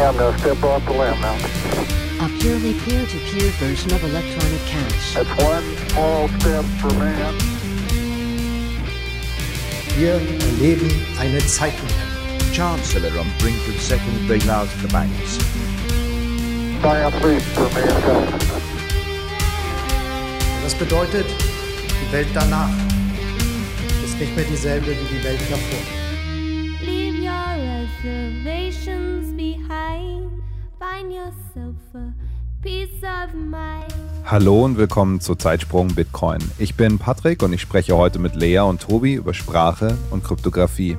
[0.00, 1.34] I'm going to step off the limb now.
[2.24, 5.14] A purely peer-to-peer version of electronic cash.
[5.14, 7.34] That's one small step for man.
[9.98, 10.88] Wir erleben
[11.18, 11.94] eine Zeitenwende.
[12.52, 15.36] Chancellor on brink of second bailout banks.
[16.80, 18.32] For mankind.
[20.62, 22.70] Das bedeutet, die Welt danach
[24.04, 25.98] ist nicht mehr dieselbe wie die Welt davor.
[34.24, 36.38] Hallo und willkommen zu Zeitsprung Bitcoin.
[36.58, 40.96] Ich bin Patrick und ich spreche heute mit Lea und Tobi über Sprache und Kryptographie.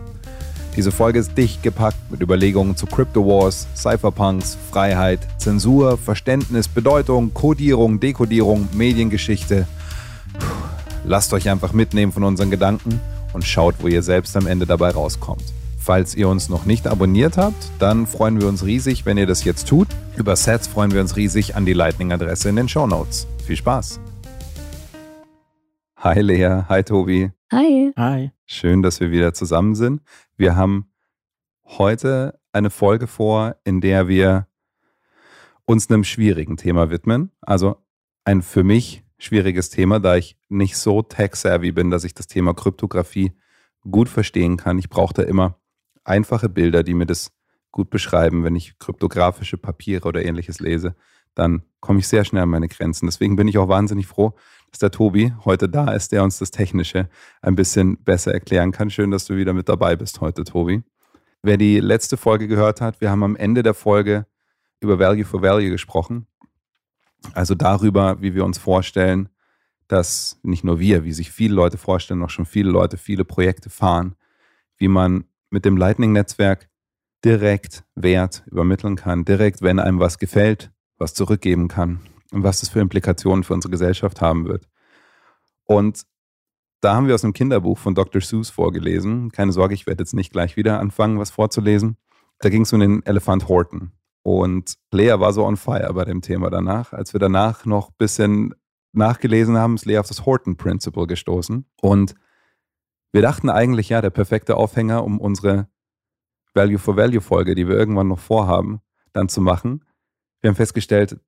[0.75, 7.33] Diese Folge ist dicht gepackt mit Überlegungen zu Crypto Wars, Cypherpunks, Freiheit, Zensur, Verständnis, Bedeutung,
[7.33, 9.65] Codierung, Dekodierung, Mediengeschichte.
[10.37, 10.45] Puh,
[11.05, 12.99] lasst euch einfach mitnehmen von unseren Gedanken
[13.31, 15.53] und schaut, wo ihr selbst am Ende dabei rauskommt.
[15.89, 19.43] Falls ihr uns noch nicht abonniert habt, dann freuen wir uns riesig, wenn ihr das
[19.43, 19.87] jetzt tut.
[20.17, 23.25] Über Sets freuen wir uns riesig an die Lightning-Adresse in den Show Notes.
[23.43, 23.99] Viel Spaß!
[25.95, 27.31] Hi Lea, hi Tobi.
[27.51, 27.91] Hi.
[27.97, 28.31] Hi.
[28.45, 30.03] Schön, dass wir wieder zusammen sind.
[30.37, 30.91] Wir haben
[31.65, 34.45] heute eine Folge vor, in der wir
[35.65, 37.31] uns einem schwierigen Thema widmen.
[37.41, 37.77] Also
[38.25, 42.53] ein für mich schwieriges Thema, da ich nicht so tech-savvy bin, dass ich das Thema
[42.53, 43.31] Kryptographie
[43.89, 44.77] gut verstehen kann.
[44.77, 45.59] Ich brauche da immer
[46.09, 47.31] einfache Bilder, die mir das
[47.71, 48.43] gut beschreiben.
[48.43, 50.95] Wenn ich kryptografische Papiere oder ähnliches lese,
[51.35, 53.05] dann komme ich sehr schnell an meine Grenzen.
[53.05, 54.33] Deswegen bin ich auch wahnsinnig froh,
[54.71, 57.09] dass der Tobi heute da ist, der uns das Technische
[57.41, 58.89] ein bisschen besser erklären kann.
[58.89, 60.83] Schön, dass du wieder mit dabei bist heute, Tobi.
[61.41, 64.25] Wer die letzte Folge gehört hat, wir haben am Ende der Folge
[64.81, 66.27] über Value for Value gesprochen.
[67.33, 69.29] Also darüber, wie wir uns vorstellen,
[69.87, 73.69] dass nicht nur wir, wie sich viele Leute vorstellen, noch schon viele Leute viele Projekte
[73.69, 74.15] fahren,
[74.77, 76.69] wie man mit dem Lightning-Netzwerk
[77.23, 81.99] direkt Wert übermitteln kann, direkt, wenn einem was gefällt, was zurückgeben kann
[82.31, 84.67] und was das für Implikationen für unsere Gesellschaft haben wird.
[85.65, 86.03] Und
[86.81, 88.21] da haben wir aus einem Kinderbuch von Dr.
[88.21, 89.31] Seuss vorgelesen.
[89.31, 91.97] Keine Sorge, ich werde jetzt nicht gleich wieder anfangen, was vorzulesen.
[92.39, 93.91] Da ging es um den Elefant Horton.
[94.23, 96.93] Und Lea war so on fire bei dem Thema danach.
[96.93, 98.55] Als wir danach noch ein bisschen
[98.93, 101.65] nachgelesen haben, ist Lea auf das Horton Principle gestoßen.
[101.81, 102.15] Und
[103.11, 105.67] wir dachten eigentlich, ja, der perfekte Aufhänger, um unsere
[106.53, 108.81] Value for Value Folge, die wir irgendwann noch vorhaben,
[109.13, 109.85] dann zu machen.
[110.41, 111.19] Wir haben festgestellt,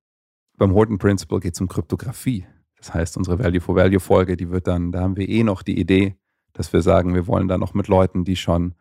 [0.57, 2.45] beim Horton Principle geht es um Kryptographie.
[2.77, 5.63] Das heißt, unsere Value for Value Folge, die wird dann, da haben wir eh noch
[5.63, 6.17] die Idee,
[6.53, 8.75] dass wir sagen, wir wollen da noch mit Leuten, die schon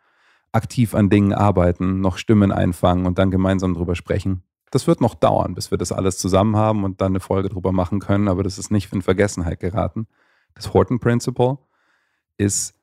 [0.53, 4.43] aktiv an Dingen arbeiten, noch Stimmen einfangen und dann gemeinsam drüber sprechen.
[4.71, 7.73] Das wird noch dauern, bis wir das alles zusammen haben und dann eine Folge drüber
[7.73, 10.07] machen können, aber das ist nicht in Vergessenheit geraten.
[10.55, 11.59] Das Horton Principle
[12.37, 12.75] ist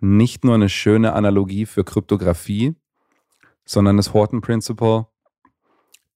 [0.00, 2.74] nicht nur eine schöne Analogie für Kryptographie,
[3.64, 5.06] sondern das Horton Principle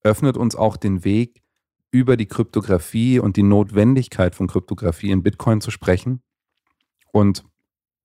[0.03, 1.43] öffnet uns auch den Weg,
[1.91, 6.23] über die Kryptographie und die Notwendigkeit von Kryptographie in Bitcoin zu sprechen.
[7.13, 7.45] Und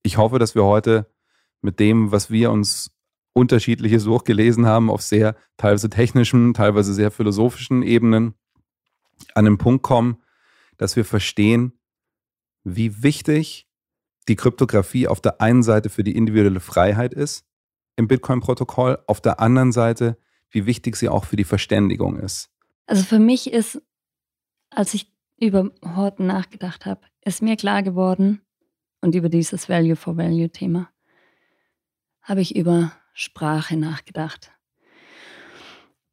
[0.03, 1.12] ich hoffe, dass wir heute
[1.62, 2.92] mit dem, was wir uns
[3.34, 8.34] unterschiedliche Such gelesen haben, auf sehr teilweise technischen, teilweise sehr philosophischen Ebenen,
[9.34, 10.18] an den Punkt kommen,
[10.78, 11.74] dass wir verstehen,
[12.63, 13.68] wie wichtig
[14.28, 17.46] die Kryptographie auf der einen Seite für die individuelle Freiheit ist
[17.96, 20.18] im Bitcoin-Protokoll, auf der anderen Seite,
[20.50, 22.50] wie wichtig sie auch für die Verständigung ist.
[22.88, 23.81] Also für mich ist,
[24.69, 28.41] als ich über Horton nachgedacht habe, ist mir klar geworden
[29.02, 30.90] und über dieses Value for Value Thema
[32.22, 34.52] habe ich über Sprache nachgedacht.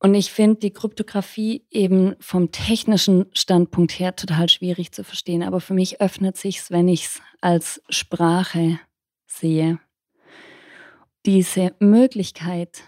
[0.03, 5.45] Und ich finde die Kryptographie eben vom technischen Standpunkt her total schwierig zu verstehen.
[5.45, 8.81] Aber für mich öffnet sich's, wenn ich es als Sprache
[9.29, 9.79] sehe.
[11.25, 12.83] Diese Möglichkeit,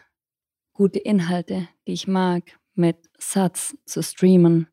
[0.72, 4.66] gute Inhalte, die ich mag, mit Satz zu streamen,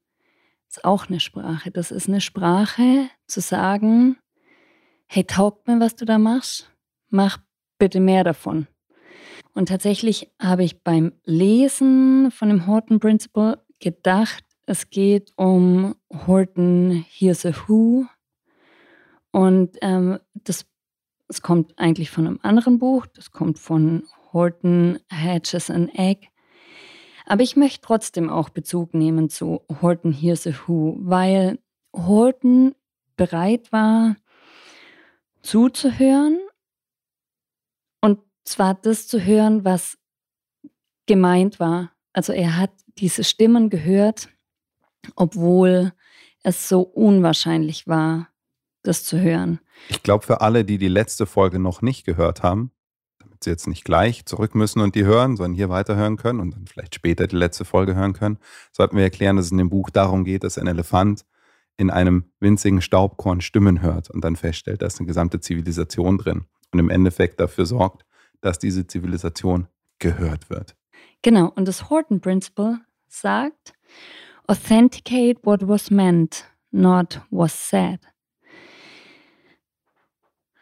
[0.67, 1.69] ist auch eine Sprache.
[1.69, 4.17] Das ist eine Sprache zu sagen,
[5.05, 6.71] hey, taugt mir, was du da machst?
[7.09, 7.37] Mach
[7.77, 8.65] bitte mehr davon.
[9.53, 15.95] Und tatsächlich habe ich beim Lesen von dem Horton Principle gedacht, es geht um
[16.25, 18.05] Horton Here's a Who.
[19.31, 20.65] Und ähm, das,
[21.27, 26.27] das kommt eigentlich von einem anderen Buch, das kommt von Horton Hatches an Egg.
[27.25, 31.59] Aber ich möchte trotzdem auch Bezug nehmen zu Horton Here's a Who, weil
[31.93, 32.75] Horton
[33.17, 34.15] bereit war,
[35.41, 36.39] zuzuhören
[38.43, 39.97] zwar das zu hören, was
[41.05, 41.91] gemeint war.
[42.13, 44.29] Also er hat diese Stimmen gehört,
[45.15, 45.93] obwohl
[46.43, 48.29] es so unwahrscheinlich war,
[48.83, 49.59] das zu hören.
[49.89, 52.71] Ich glaube, für alle, die die letzte Folge noch nicht gehört haben,
[53.19, 56.51] damit sie jetzt nicht gleich zurück müssen und die hören, sondern hier weiterhören können und
[56.51, 58.39] dann vielleicht später die letzte Folge hören können,
[58.71, 61.25] sollten wir erklären, dass es in dem Buch darum geht, dass ein Elefant
[61.77, 66.45] in einem winzigen Staubkorn Stimmen hört und dann feststellt, da ist eine gesamte Zivilisation drin
[66.71, 68.05] und im Endeffekt dafür sorgt,
[68.41, 69.67] dass diese Zivilisation
[69.99, 70.75] gehört wird.
[71.21, 73.73] Genau, und das Horton Principle sagt,
[74.47, 77.99] authenticate what was meant, not was said.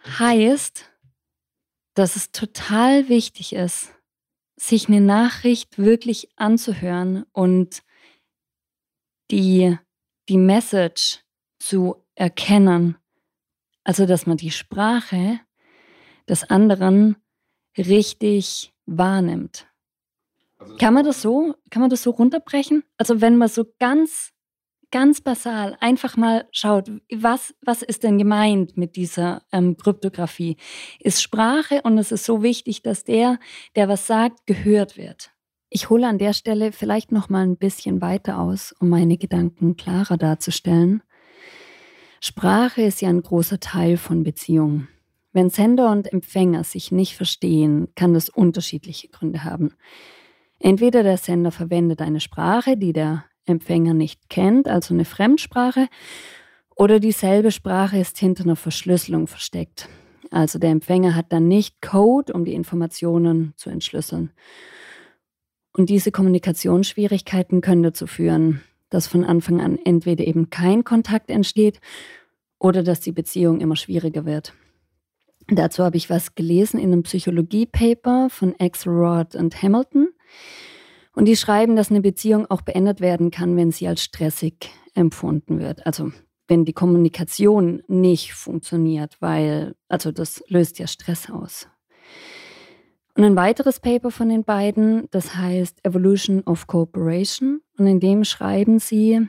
[0.06, 0.90] Heißt,
[1.94, 3.94] dass es total wichtig ist,
[4.56, 7.84] sich eine Nachricht wirklich anzuhören und
[9.32, 9.78] die,
[10.28, 11.24] die Message
[11.60, 12.98] zu erkennen.
[13.84, 15.40] Also, dass man die Sprache
[16.28, 17.16] des anderen
[17.80, 19.68] richtig wahrnimmt.
[20.78, 22.84] Kann man das so, kann man das so runterbrechen?
[22.98, 24.32] Also wenn man so ganz,
[24.92, 30.58] ganz basal einfach mal schaut, was, was ist denn gemeint mit dieser ähm, Kryptographie?
[31.00, 33.40] Ist Sprache und es ist so wichtig, dass der,
[33.76, 35.32] der was sagt, gehört wird.
[35.70, 39.78] Ich hole an der Stelle vielleicht noch mal ein bisschen weiter aus, um meine Gedanken
[39.78, 41.04] klarer darzustellen.
[42.22, 44.90] Sprache ist ja ein großer Teil von Beziehungen.
[45.32, 49.74] Wenn Sender und Empfänger sich nicht verstehen, kann das unterschiedliche Gründe haben.
[50.60, 55.88] Entweder der Sender verwendet eine Sprache, die der Empfänger nicht kennt, also eine Fremdsprache,
[56.76, 59.90] oder dieselbe Sprache ist hinter einer Verschlüsselung versteckt.
[60.32, 64.32] Also der Empfänger hat dann nicht Code, um die Informationen zu entschlüsseln.
[65.74, 71.80] Und diese Kommunikationsschwierigkeiten können dazu führen, dass von Anfang an entweder eben kein Kontakt entsteht
[72.60, 74.54] oder dass die Beziehung immer schwieriger wird.
[75.52, 80.10] Dazu habe ich was gelesen in einem Psychologie-Paper von Axelrod und Hamilton.
[81.16, 85.60] Und die schreiben, dass eine Beziehung auch beendet werden kann, wenn sie als stressig empfunden
[85.60, 85.86] wird.
[85.86, 86.12] Also
[86.48, 91.68] wenn die Kommunikation nicht funktioniert, weil, also das löst ja Stress aus.
[93.16, 97.62] Und ein weiteres Paper von den beiden, das heißt Evolution of Cooperation.
[97.78, 99.28] Und in dem schreiben sie,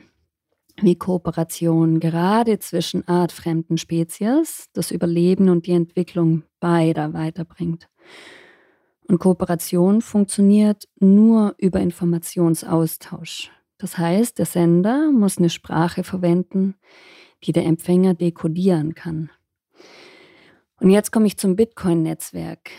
[0.81, 7.89] wie Kooperation gerade zwischen artfremden Spezies das Überleben und die Entwicklung beider weiterbringt.
[9.07, 13.51] Und Kooperation funktioniert nur über Informationsaustausch.
[13.77, 16.75] Das heißt, der Sender muss eine Sprache verwenden,
[17.43, 19.31] die der Empfänger dekodieren kann.
[20.79, 22.71] Und jetzt komme ich zum Bitcoin-Netzwerk.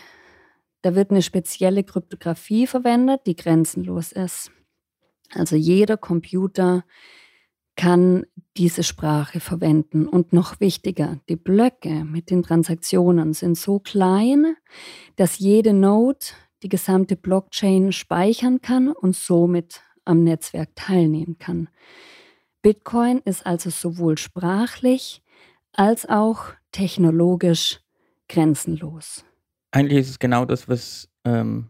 [0.81, 4.51] Da wird eine spezielle Kryptographie verwendet, die grenzenlos ist.
[5.33, 6.83] Also jeder Computer
[7.75, 8.25] kann
[8.57, 10.07] diese Sprache verwenden.
[10.07, 14.55] Und noch wichtiger, die Blöcke mit den Transaktionen sind so klein,
[15.15, 16.25] dass jede Node
[16.61, 21.69] die gesamte Blockchain speichern kann und somit am Netzwerk teilnehmen kann.
[22.61, 25.21] Bitcoin ist also sowohl sprachlich
[25.73, 27.81] als auch technologisch
[28.29, 29.25] grenzenlos.
[29.71, 31.69] Eigentlich ist es genau das, was ähm,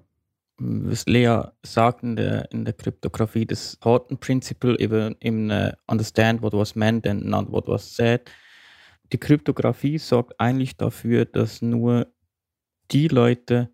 [0.58, 6.42] was Lea sagt in der, in der Kryptographie, das Horton Principle, eben im uh, Understand
[6.42, 8.30] what was meant and not what was said.
[9.12, 12.08] Die Kryptographie sorgt eigentlich dafür, dass nur
[12.92, 13.70] die Leute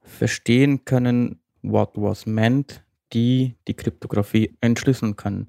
[0.00, 5.48] verstehen können, what was meant, die die Kryptographie entschlüsseln können.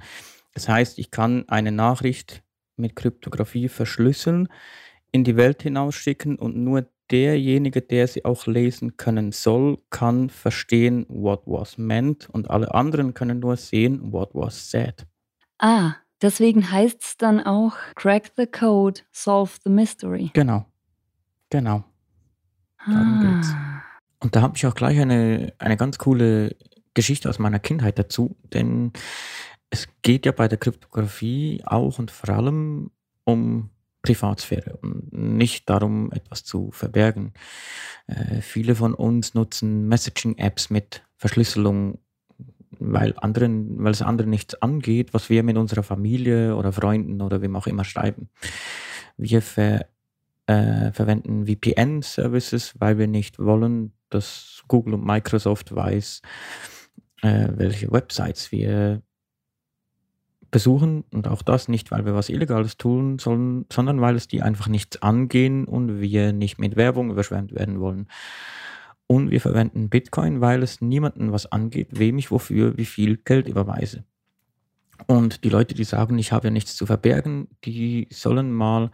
[0.54, 2.44] Das heißt, ich kann eine Nachricht
[2.76, 4.48] mit Kryptographie verschlüsseln,
[5.12, 11.06] in die Welt hinausschicken und nur derjenige, der sie auch lesen können soll, kann verstehen,
[11.10, 15.06] what was meant und alle anderen können nur sehen, what was said.
[15.60, 20.32] Ah, deswegen heißt es dann auch Crack the Code, Solve the Mystery.
[20.34, 20.66] Genau,
[21.50, 21.84] genau.
[22.86, 23.22] Darum ah.
[23.22, 23.54] geht's.
[24.20, 26.56] Und da habe ich auch gleich eine, eine ganz coole
[26.94, 28.92] Geschichte aus meiner Kindheit dazu, denn
[29.70, 32.92] es geht ja bei der Kryptographie auch und vor allem
[33.24, 33.70] um
[34.08, 37.34] Privatsphäre und nicht darum, etwas zu verbergen.
[38.08, 42.00] Äh, viele von uns nutzen Messaging-Apps mit Verschlüsselung,
[42.80, 47.42] weil, anderen, weil es anderen nichts angeht, was wir mit unserer Familie oder Freunden oder
[47.42, 48.30] wem auch immer schreiben.
[49.18, 49.88] Wir ver,
[50.46, 56.22] äh, verwenden VPN-Services, weil wir nicht wollen, dass Google und Microsoft weiß,
[57.24, 59.02] äh, welche Websites wir
[60.52, 64.42] besuchen und auch das nicht, weil wir was Illegales tun, sollen, sondern weil es die
[64.42, 68.08] einfach nichts angehen und wir nicht mit Werbung überschwemmt werden wollen.
[69.08, 73.48] Und wir verwenden Bitcoin, weil es niemanden was angeht, wem ich wofür wie viel Geld
[73.48, 74.04] überweise.
[75.06, 78.92] Und die Leute, die sagen, ich habe ja nichts zu verbergen, die sollen mal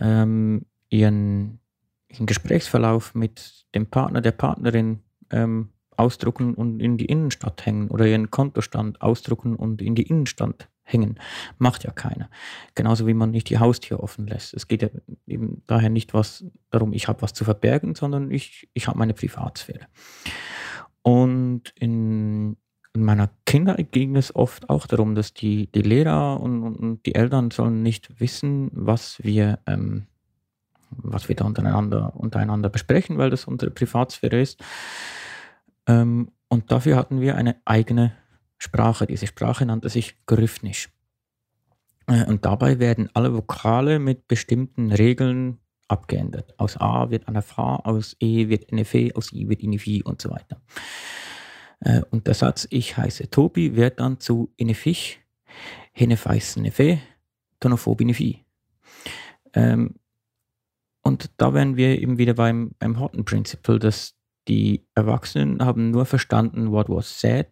[0.00, 1.60] ähm, ihren,
[2.08, 5.68] ihren, Gesprächsverlauf mit dem Partner, der Partnerin ähm,
[5.98, 11.18] ausdrucken und in die Innenstadt hängen oder ihren Kontostand ausdrucken und in die Innenstadt hängen.
[11.58, 12.30] Macht ja keiner.
[12.74, 14.54] Genauso wie man nicht die Haustür offen lässt.
[14.54, 14.88] Es geht ja
[15.26, 19.14] eben daher nicht was darum, ich habe was zu verbergen, sondern ich, ich habe meine
[19.14, 19.86] Privatsphäre.
[21.02, 22.56] Und in,
[22.94, 27.14] in meiner Kindheit ging es oft auch darum, dass die, die Lehrer und, und die
[27.14, 30.06] Eltern sollen nicht wissen, was wir, ähm,
[30.90, 34.62] was wir da untereinander, untereinander besprechen, weil das unsere Privatsphäre ist.
[35.88, 38.12] Ähm, und dafür hatten wir eine eigene
[38.58, 39.06] Sprache.
[39.06, 40.90] Diese Sprache nannte sich Gryphnisch.
[42.06, 46.54] Äh, und dabei werden alle Vokale mit bestimmten Regeln abgeändert.
[46.58, 50.20] Aus A wird F, aus E wird eine F, aus I wird eine F und
[50.20, 50.60] so weiter.
[51.80, 54.52] Äh, und der Satz Ich heiße Tobi wird dann zu
[56.16, 56.98] Feiß eine F,
[57.60, 58.22] Tonophob F.
[59.54, 59.94] Ähm,
[61.02, 64.17] und da wären wir eben wieder beim, beim Horton Principle, dass
[64.48, 67.48] die Erwachsenen haben nur verstanden, what was said,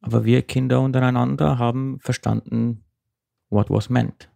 [0.00, 2.84] aber wir Kinder untereinander haben verstanden,
[3.48, 4.30] what was meant.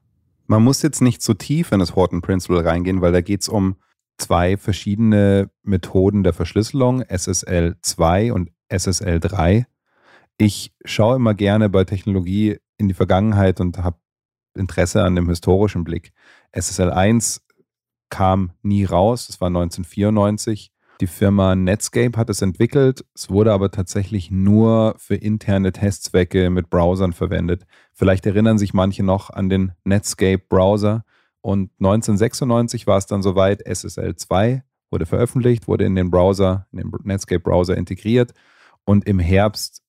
[0.46, 3.48] Man muss jetzt nicht so tief in das Horton Principle reingehen, weil da geht es
[3.48, 3.76] um
[4.18, 9.66] zwei verschiedene Methoden der Verschlüsselung, SSL 2 und SSL 3.
[10.36, 13.98] Ich schaue immer gerne bei Technologie in die Vergangenheit und habe
[14.54, 16.12] Interesse an dem historischen Blick.
[16.52, 17.42] SSL 1
[18.10, 20.73] kam nie raus, das war 1994.
[21.00, 23.04] Die Firma Netscape hat es entwickelt.
[23.14, 27.66] Es wurde aber tatsächlich nur für interne Testzwecke mit Browsern verwendet.
[27.92, 31.04] Vielleicht erinnern sich manche noch an den Netscape-Browser.
[31.40, 36.78] Und 1996 war es dann soweit, SSL 2 wurde veröffentlicht, wurde in den Browser, in
[36.78, 38.32] den Netscape-Browser integriert
[38.84, 39.82] und im Herbst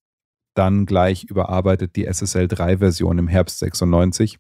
[0.55, 4.39] dann gleich überarbeitet die SSL 3-Version im Herbst 96.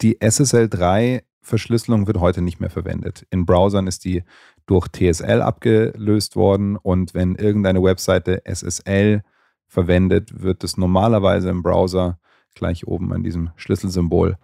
[0.00, 3.26] Die SSL 3 Verschlüsselung wird heute nicht mehr verwendet.
[3.30, 4.24] In Browsern ist die
[4.66, 9.22] durch TSL abgelöst worden und wenn irgendeine Webseite SSL
[9.68, 12.18] verwendet, wird es normalerweise im Browser
[12.54, 14.38] gleich oben an diesem Schlüsselsymbol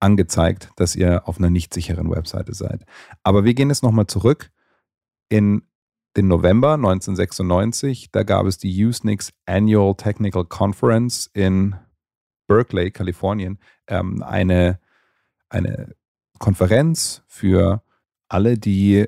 [0.00, 2.84] angezeigt, dass ihr auf einer nicht sicheren Webseite seid.
[3.22, 4.50] Aber wir gehen jetzt nochmal zurück
[5.28, 5.62] in
[6.16, 8.10] den November 1996.
[8.10, 11.76] Da gab es die Usenix Annual Technical Conference in
[12.46, 13.58] Berkeley, Kalifornien.
[13.86, 14.80] Ähm, eine,
[15.48, 15.94] eine
[16.38, 17.82] Konferenz für
[18.28, 19.06] alle, die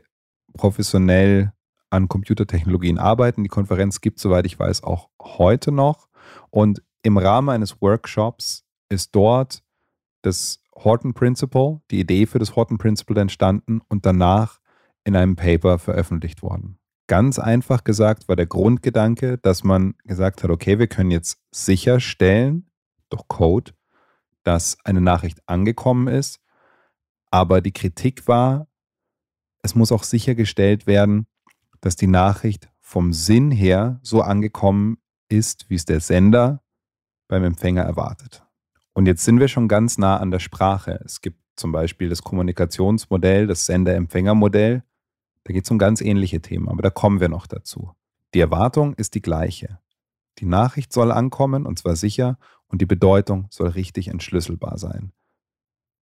[0.55, 1.53] professionell
[1.91, 3.43] an Computertechnologien arbeiten.
[3.43, 6.09] Die Konferenz gibt, soweit ich weiß, auch heute noch.
[6.51, 9.63] Und im Rahmen eines Workshops ist dort
[10.23, 14.61] das Horton Principle, die Idee für das Horton Principle entstanden und danach
[15.05, 16.79] in einem Paper veröffentlicht worden.
[17.07, 22.71] Ganz einfach gesagt war der Grundgedanke, dass man gesagt hat, okay, wir können jetzt sicherstellen
[23.09, 23.73] durch Code,
[24.45, 26.41] dass eine Nachricht angekommen ist
[27.31, 28.67] aber die Kritik war,
[29.63, 31.27] es muss auch sichergestellt werden,
[31.81, 34.99] dass die Nachricht vom Sinn her so angekommen
[35.29, 36.63] ist, wie es der Sender
[37.29, 38.45] beim Empfänger erwartet.
[38.93, 41.01] Und jetzt sind wir schon ganz nah an der Sprache.
[41.05, 44.83] Es gibt zum Beispiel das Kommunikationsmodell, das Sender-Empfänger-Modell.
[45.45, 47.93] Da geht es um ganz ähnliche Themen, aber da kommen wir noch dazu.
[48.35, 49.79] Die Erwartung ist die gleiche.
[50.39, 55.13] Die Nachricht soll ankommen und zwar sicher und die Bedeutung soll richtig entschlüsselbar sein.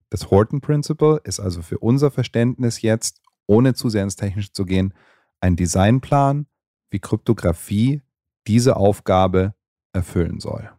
[0.09, 4.63] Das Horton Principle ist also für unser Verständnis jetzt, ohne zu sehr ins Technische zu
[4.63, 4.93] gehen,
[5.41, 6.45] ein Designplan,
[6.91, 8.03] wie Kryptographie
[8.47, 9.55] diese Aufgabe
[9.91, 10.69] erfüllen soll.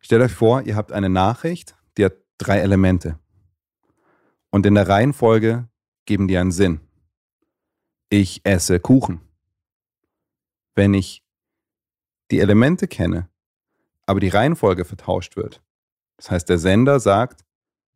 [0.00, 3.18] Stellt euch vor, ihr habt eine Nachricht, die hat drei Elemente.
[4.50, 5.68] Und in der Reihenfolge
[6.04, 6.80] geben die einen Sinn.
[8.10, 9.20] Ich esse Kuchen.
[10.74, 11.24] Wenn ich
[12.30, 13.28] die Elemente kenne,
[14.06, 15.62] aber die Reihenfolge vertauscht wird,
[16.16, 17.44] das heißt, der Sender sagt,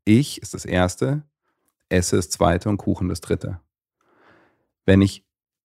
[0.04, 1.24] ich ist das erste,
[1.88, 3.60] esse das zweite und Kuchen das dritte.
[4.88, 5.22] Wenn ich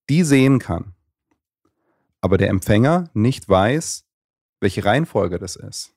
[0.09, 0.95] die sehen kann,
[2.19, 4.03] aber der Empfänger nicht weiß,
[4.59, 5.95] welche Reihenfolge das ist,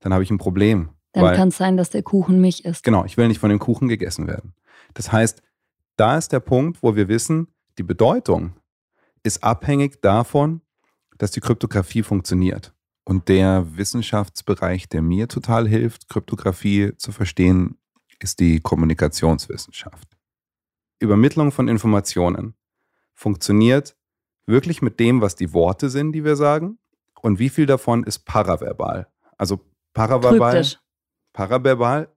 [0.00, 0.88] dann habe ich ein Problem.
[1.12, 2.82] Dann kann es sein, dass der Kuchen mich ist.
[2.82, 4.54] Genau, ich will nicht von dem Kuchen gegessen werden.
[4.94, 5.42] Das heißt,
[5.96, 8.54] da ist der Punkt, wo wir wissen, die Bedeutung
[9.22, 10.62] ist abhängig davon,
[11.18, 12.72] dass die Kryptographie funktioniert.
[13.04, 17.76] Und der Wissenschaftsbereich, der mir total hilft, Kryptographie zu verstehen,
[18.18, 20.17] ist die Kommunikationswissenschaft.
[20.98, 22.54] Übermittlung von Informationen
[23.14, 23.96] funktioniert
[24.46, 26.78] wirklich mit dem, was die Worte sind, die wir sagen,
[27.20, 29.08] und wie viel davon ist paraverbal.
[29.36, 29.60] Also
[29.92, 30.78] paraverbal, Kryptisch.
[31.32, 32.14] paraverbal,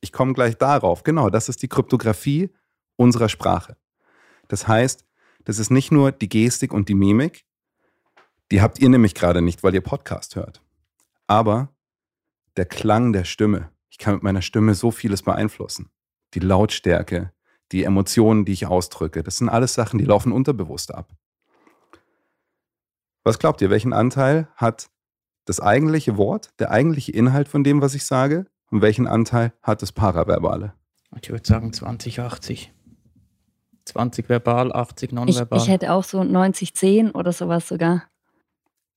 [0.00, 1.02] ich komme gleich darauf.
[1.02, 2.50] Genau, das ist die Kryptographie
[2.96, 3.76] unserer Sprache.
[4.48, 5.04] Das heißt,
[5.44, 7.44] das ist nicht nur die Gestik und die Mimik,
[8.50, 10.62] die habt ihr nämlich gerade nicht, weil ihr Podcast hört.
[11.26, 11.74] Aber
[12.56, 15.90] der Klang der Stimme, ich kann mit meiner Stimme so vieles beeinflussen.
[16.34, 17.32] Die Lautstärke,
[17.72, 21.10] die Emotionen, die ich ausdrücke, das sind alles Sachen, die laufen unterbewusst ab.
[23.24, 24.88] Was glaubt ihr, welchen Anteil hat
[25.46, 28.46] das eigentliche Wort, der eigentliche Inhalt von dem, was ich sage?
[28.70, 30.74] Und welchen Anteil hat das Paraverbale?
[31.20, 32.72] Ich würde sagen 20, 80.
[33.84, 35.58] 20 verbal, 80 Ich, nonverbal.
[35.60, 38.04] ich hätte auch so 90, 10 oder sowas sogar.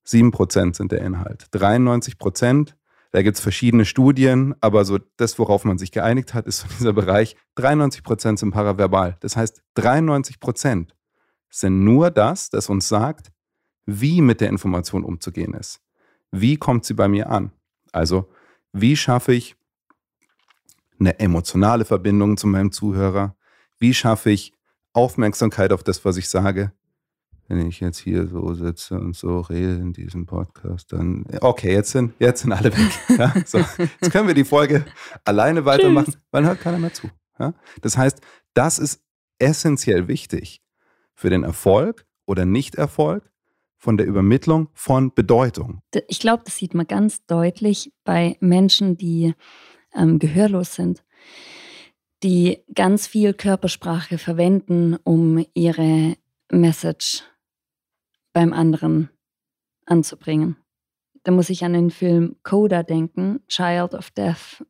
[0.06, 1.46] 7% sind der Inhalt.
[1.52, 2.74] 93%,
[3.12, 6.68] da gibt es verschiedene Studien, aber so das, worauf man sich geeinigt hat, ist so
[6.78, 9.16] dieser Bereich, 93% sind paraverbal.
[9.20, 10.88] Das heißt, 93%
[11.50, 13.32] sind nur das, das uns sagt,
[13.86, 15.80] wie mit der Information umzugehen ist.
[16.30, 17.50] Wie kommt sie bei mir an?
[17.92, 18.30] Also,
[18.72, 19.56] wie schaffe ich
[21.00, 23.36] eine emotionale Verbindung zu meinem Zuhörer?
[23.78, 24.54] Wie schaffe ich
[24.92, 26.72] Aufmerksamkeit auf das, was ich sage?
[27.50, 31.90] Wenn ich jetzt hier so sitze und so rede in diesem Podcast, dann okay, jetzt
[31.90, 32.92] sind, jetzt sind alle weg.
[33.18, 33.58] Ja, so.
[33.58, 34.84] Jetzt können wir die Folge
[35.24, 37.10] alleine weitermachen, weil hört keiner mehr zu.
[37.40, 37.54] Ja?
[37.80, 38.20] Das heißt,
[38.54, 39.02] das ist
[39.40, 40.62] essentiell wichtig
[41.16, 43.28] für den Erfolg oder Nichterfolg
[43.78, 45.82] von der Übermittlung von Bedeutung.
[46.06, 49.34] Ich glaube, das sieht man ganz deutlich bei Menschen, die
[49.92, 51.02] ähm, gehörlos sind,
[52.22, 56.14] die ganz viel Körpersprache verwenden, um ihre
[56.52, 57.24] Message
[58.32, 59.10] beim anderen
[59.86, 60.56] anzubringen.
[61.22, 64.64] Da muss ich an den Film Coda denken, Child of Deaf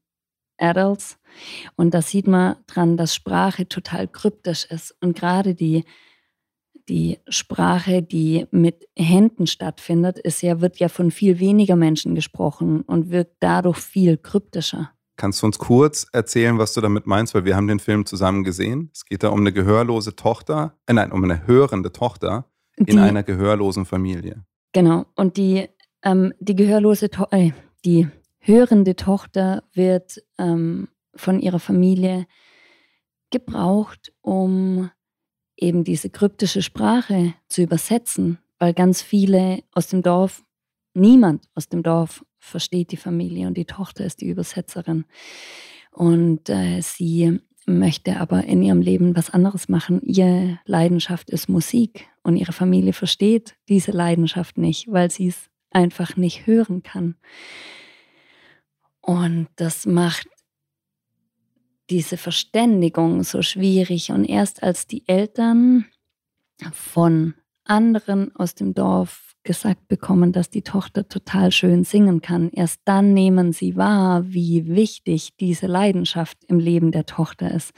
[0.58, 1.18] Adults.
[1.76, 4.94] Und da sieht man dran, dass Sprache total kryptisch ist.
[5.00, 5.84] Und gerade die,
[6.88, 12.82] die Sprache, die mit Händen stattfindet, ist ja, wird ja von viel weniger Menschen gesprochen
[12.82, 14.92] und wirkt dadurch viel kryptischer.
[15.16, 17.34] Kannst du uns kurz erzählen, was du damit meinst?
[17.34, 18.90] Weil wir haben den Film zusammen gesehen.
[18.94, 22.49] Es geht da um eine gehörlose Tochter, äh nein, um eine hörende Tochter
[22.80, 24.44] in Die- einer gehörlosen Familie.
[24.72, 25.06] Genau.
[25.16, 25.68] Und die,
[26.02, 27.50] ähm, die gehörlose, to äh,
[27.84, 28.08] die
[28.38, 32.26] hörende Tochter wird ähm, von ihrer Familie
[33.30, 34.90] gebraucht, um
[35.56, 40.44] eben diese kryptische Sprache zu übersetzen, weil ganz viele aus dem Dorf,
[40.94, 45.04] niemand aus dem Dorf versteht die Familie und die Tochter ist die Übersetzerin.
[45.92, 50.00] Und äh, sie möchte aber in ihrem Leben was anderes machen.
[50.02, 56.16] Ihre Leidenschaft ist Musik und ihre Familie versteht diese Leidenschaft nicht, weil sie es einfach
[56.16, 57.16] nicht hören kann.
[59.00, 60.28] Und das macht
[61.90, 64.12] diese Verständigung so schwierig.
[64.12, 65.86] Und erst als die Eltern
[66.72, 72.82] von anderen aus dem Dorf gesagt bekommen, dass die Tochter total schön singen kann, erst
[72.84, 77.72] dann nehmen sie wahr, wie wichtig diese Leidenschaft im Leben der Tochter ist.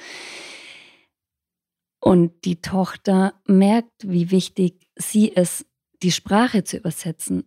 [2.05, 5.67] Und die Tochter merkt, wie wichtig sie ist,
[6.03, 7.45] die Sprache zu übersetzen.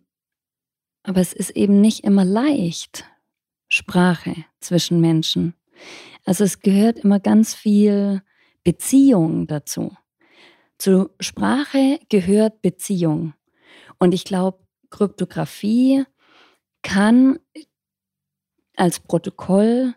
[1.02, 3.04] Aber es ist eben nicht immer leicht,
[3.68, 5.52] Sprache zwischen Menschen.
[6.24, 8.22] Also es gehört immer ganz viel
[8.64, 9.94] Beziehung dazu.
[10.78, 13.34] Zu Sprache gehört Beziehung.
[13.98, 16.04] Und ich glaube, Kryptographie
[16.80, 17.38] kann
[18.74, 19.94] als Protokoll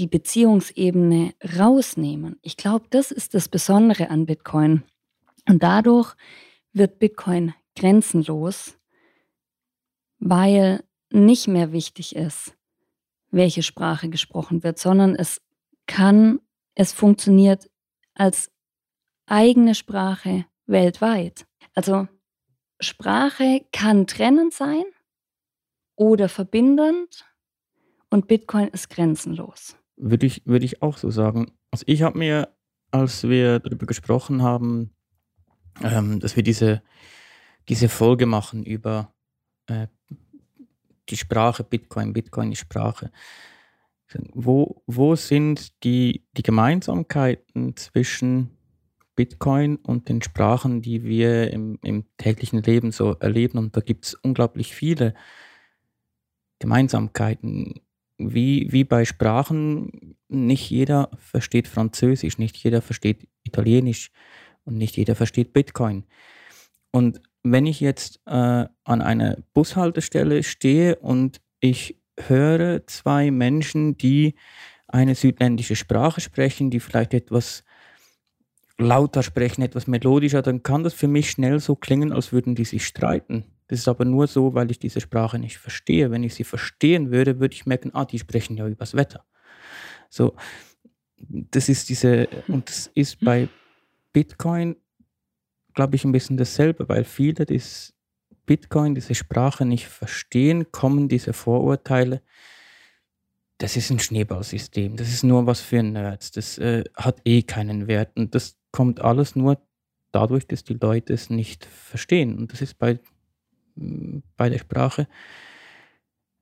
[0.00, 2.38] die Beziehungsebene rausnehmen.
[2.40, 4.82] Ich glaube, das ist das Besondere an Bitcoin.
[5.46, 6.14] Und dadurch
[6.72, 8.78] wird Bitcoin grenzenlos,
[10.18, 12.56] weil nicht mehr wichtig ist,
[13.30, 15.42] welche Sprache gesprochen wird, sondern es
[15.86, 16.40] kann,
[16.74, 17.70] es funktioniert
[18.14, 18.50] als
[19.26, 21.46] eigene Sprache weltweit.
[21.74, 22.08] Also
[22.80, 24.84] Sprache kann trennend sein
[25.94, 27.26] oder verbindend
[28.08, 29.76] und Bitcoin ist grenzenlos.
[30.02, 31.52] Würde ich, würde ich auch so sagen.
[31.70, 32.48] Also ich habe mir,
[32.90, 34.94] als wir darüber gesprochen haben,
[35.82, 36.82] ähm, dass wir diese,
[37.68, 39.12] diese Folge machen über
[39.66, 39.86] äh,
[41.10, 43.10] die Sprache Bitcoin, Bitcoin ist Sprache.
[44.32, 48.50] Wo, wo sind die, die Gemeinsamkeiten zwischen
[49.14, 53.58] Bitcoin und den Sprachen, die wir im, im täglichen Leben so erleben?
[53.58, 55.14] Und da gibt es unglaublich viele
[56.58, 57.80] Gemeinsamkeiten.
[58.22, 64.10] Wie, wie bei Sprachen, nicht jeder versteht Französisch, nicht jeder versteht Italienisch
[64.64, 66.04] und nicht jeder versteht Bitcoin.
[66.92, 74.34] Und wenn ich jetzt äh, an einer Bushaltestelle stehe und ich höre zwei Menschen, die
[74.86, 77.64] eine südländische Sprache sprechen, die vielleicht etwas
[78.76, 82.64] lauter sprechen, etwas melodischer, dann kann das für mich schnell so klingen, als würden die
[82.64, 83.44] sich streiten.
[83.70, 86.10] Das ist aber nur so, weil ich diese Sprache nicht verstehe.
[86.10, 89.24] Wenn ich sie verstehen würde, würde ich merken, ah, die sprechen ja übers Wetter.
[90.08, 90.34] So,
[91.16, 93.48] das ist diese, und das ist bei
[94.12, 94.74] Bitcoin,
[95.72, 97.94] glaube ich, ein bisschen dasselbe, weil viele das
[98.44, 102.22] Bitcoin, diese Sprache nicht verstehen, kommen diese Vorurteile.
[103.58, 107.86] Das ist ein Schneeballsystem, das ist nur was für Nerds, das äh, hat eh keinen
[107.86, 109.62] Wert und das kommt alles nur
[110.10, 112.36] dadurch, dass die Leute es nicht verstehen.
[112.36, 112.98] Und das ist bei
[114.36, 115.08] bei der Sprache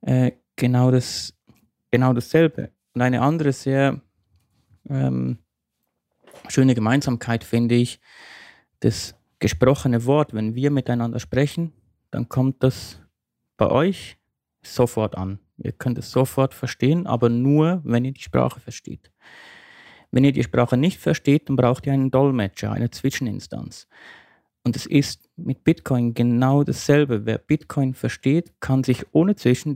[0.01, 1.33] äh, genau, das,
[1.91, 2.71] genau dasselbe.
[2.93, 4.01] Und eine andere sehr
[4.89, 5.39] ähm,
[6.47, 7.99] schöne Gemeinsamkeit finde ich,
[8.79, 11.73] das gesprochene Wort, wenn wir miteinander sprechen,
[12.11, 13.01] dann kommt das
[13.57, 14.17] bei euch
[14.61, 15.39] sofort an.
[15.57, 19.11] Ihr könnt es sofort verstehen, aber nur, wenn ihr die Sprache versteht.
[20.11, 23.87] Wenn ihr die Sprache nicht versteht, dann braucht ihr einen Dolmetscher, eine Zwischeninstanz.
[24.69, 27.25] Und es ist mit Bitcoin genau dasselbe.
[27.25, 29.73] Wer Bitcoin versteht, kann sich ohne, Zwischen,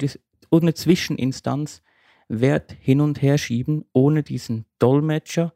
[0.52, 1.82] ohne Zwischeninstanz
[2.28, 5.52] Wert hin und her schieben, ohne diesen Dolmetscher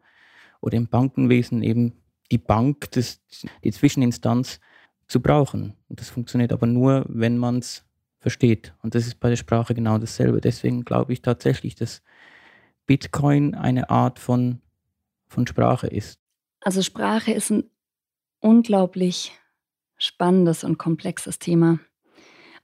[0.60, 3.21] oder im Bankenwesen eben die Bank, das,
[3.63, 4.60] die Zwischeninstanz
[5.08, 5.76] zu brauchen.
[5.88, 7.86] Und das funktioniert aber nur, wenn man es
[8.17, 8.73] versteht.
[8.82, 10.41] Und das ist bei der Sprache genau dasselbe.
[10.41, 12.02] Deswegen glaube ich tatsächlich, dass
[12.88, 14.63] Bitcoin eine Art von,
[15.28, 16.19] von Sprache ist.
[16.62, 17.65] Also Sprache ist ein
[18.39, 19.32] unglaublich
[19.97, 21.80] spannendes und komplexes Thema.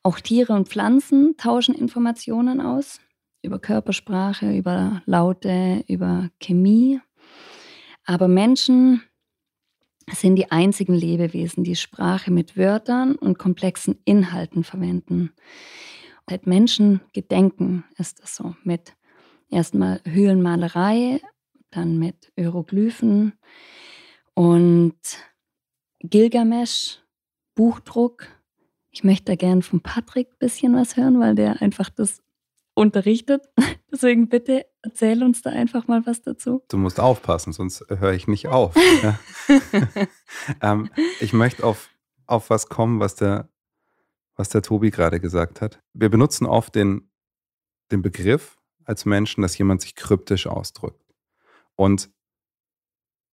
[0.03, 2.99] Auch Tiere und Pflanzen tauschen Informationen aus
[3.41, 6.99] über Körpersprache, über Laute, über Chemie.
[8.05, 9.03] Aber Menschen
[10.11, 15.31] sind die einzigen Lebewesen, die Sprache mit Wörtern und komplexen Inhalten verwenden.
[16.29, 18.95] Seit Menschengedenken ist es so mit
[19.49, 21.21] erstmal Höhlenmalerei,
[21.69, 23.33] dann mit Hieroglyphen
[24.33, 24.95] und
[26.03, 26.99] Gilgamesch,
[27.55, 28.27] Buchdruck.
[28.91, 32.21] Ich möchte da gern von Patrick ein bisschen was hören, weil der einfach das
[32.75, 33.49] unterrichtet.
[33.91, 36.61] Deswegen bitte erzähl uns da einfach mal was dazu.
[36.67, 38.75] Du musst aufpassen, sonst höre ich nicht auf.
[39.03, 39.19] ja.
[40.61, 40.89] ähm,
[41.21, 41.89] ich möchte auf,
[42.27, 43.49] auf was kommen, was der,
[44.35, 45.81] was der Tobi gerade gesagt hat.
[45.93, 47.09] Wir benutzen oft den,
[47.91, 51.01] den Begriff als Menschen, dass jemand sich kryptisch ausdrückt.
[51.75, 52.11] Und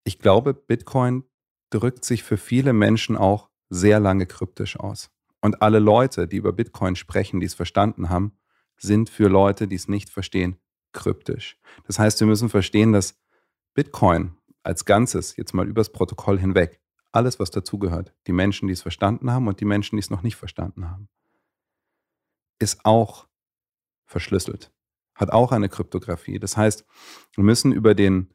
[0.04, 1.24] ich glaube, Bitcoin
[1.70, 5.10] drückt sich für viele Menschen auch sehr lange kryptisch aus.
[5.40, 8.36] Und alle Leute, die über Bitcoin sprechen, die es verstanden haben,
[8.76, 10.56] sind für Leute, die es nicht verstehen,
[10.92, 11.58] kryptisch.
[11.86, 13.18] Das heißt, wir müssen verstehen, dass
[13.74, 16.80] Bitcoin als Ganzes, jetzt mal übers Protokoll hinweg,
[17.12, 20.22] alles, was dazugehört, die Menschen, die es verstanden haben und die Menschen, die es noch
[20.22, 21.08] nicht verstanden haben,
[22.58, 23.26] ist auch
[24.06, 24.72] verschlüsselt,
[25.14, 26.38] hat auch eine Kryptographie.
[26.38, 26.84] Das heißt,
[27.34, 28.32] wir müssen über den,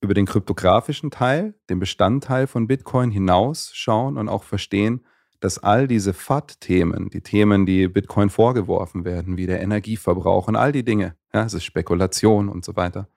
[0.00, 5.04] über den kryptografischen Teil, den Bestandteil von Bitcoin hinaus schauen und auch verstehen,
[5.40, 10.72] dass all diese FAT-Themen, die Themen, die Bitcoin vorgeworfen werden, wie der Energieverbrauch und all
[10.72, 13.08] die Dinge, ja, es ist Spekulation und so weiter,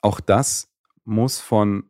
[0.00, 0.70] auch das
[1.04, 1.84] muss von,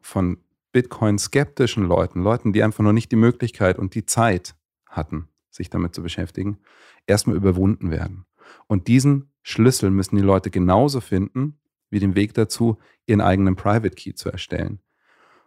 [0.00, 0.38] von
[0.72, 4.54] Bitcoin-skeptischen Leuten, Leuten, die einfach noch nicht die Möglichkeit und die Zeit
[4.86, 6.58] hatten, sich damit zu beschäftigen,
[7.06, 8.26] erstmal überwunden werden.
[8.66, 11.59] Und diesen Schlüssel müssen die Leute genauso finden,
[11.90, 14.80] wie den Weg dazu, ihren eigenen Private Key zu erstellen.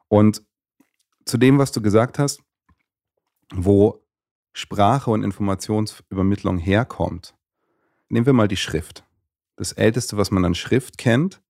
[0.07, 0.43] Und
[1.25, 2.41] zu dem, was du gesagt hast,
[3.53, 4.03] wo
[4.53, 7.35] Sprache und Informationsübermittlung herkommt.
[8.09, 9.03] Nehmen wir mal die Schrift.
[9.55, 11.41] Das älteste, was man an Schrift kennt,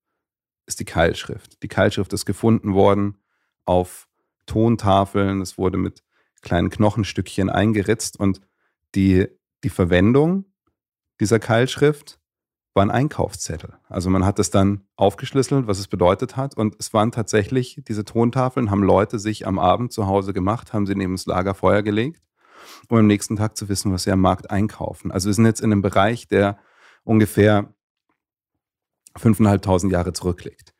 [0.66, 1.62] ist die Keilschrift.
[1.62, 3.18] Die Keilschrift ist gefunden worden
[3.66, 4.08] auf
[4.46, 5.40] Tontafeln.
[5.40, 6.02] Es wurde mit
[6.40, 8.40] kleinen Knochenstückchen eingeritzt und
[8.94, 9.26] die,
[9.62, 10.44] die Verwendung
[11.20, 12.18] dieser Keilschrift
[12.74, 13.74] war ein Einkaufszettel.
[13.88, 16.56] Also man hat es dann aufgeschlüsselt, was es bedeutet hat.
[16.56, 20.86] Und es waren tatsächlich, diese Tontafeln haben Leute sich am Abend zu Hause gemacht, haben
[20.86, 22.20] sie neben das Lagerfeuer gelegt,
[22.88, 25.12] um am nächsten Tag zu wissen, was sie am Markt einkaufen.
[25.12, 26.58] Also wir sind jetzt in einem Bereich, der
[27.04, 27.72] ungefähr
[29.16, 30.74] 5.500 Jahre zurückliegt.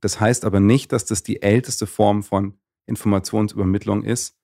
[0.00, 4.36] Das heißt aber nicht, dass das die älteste Form von Informationsübermittlung ist,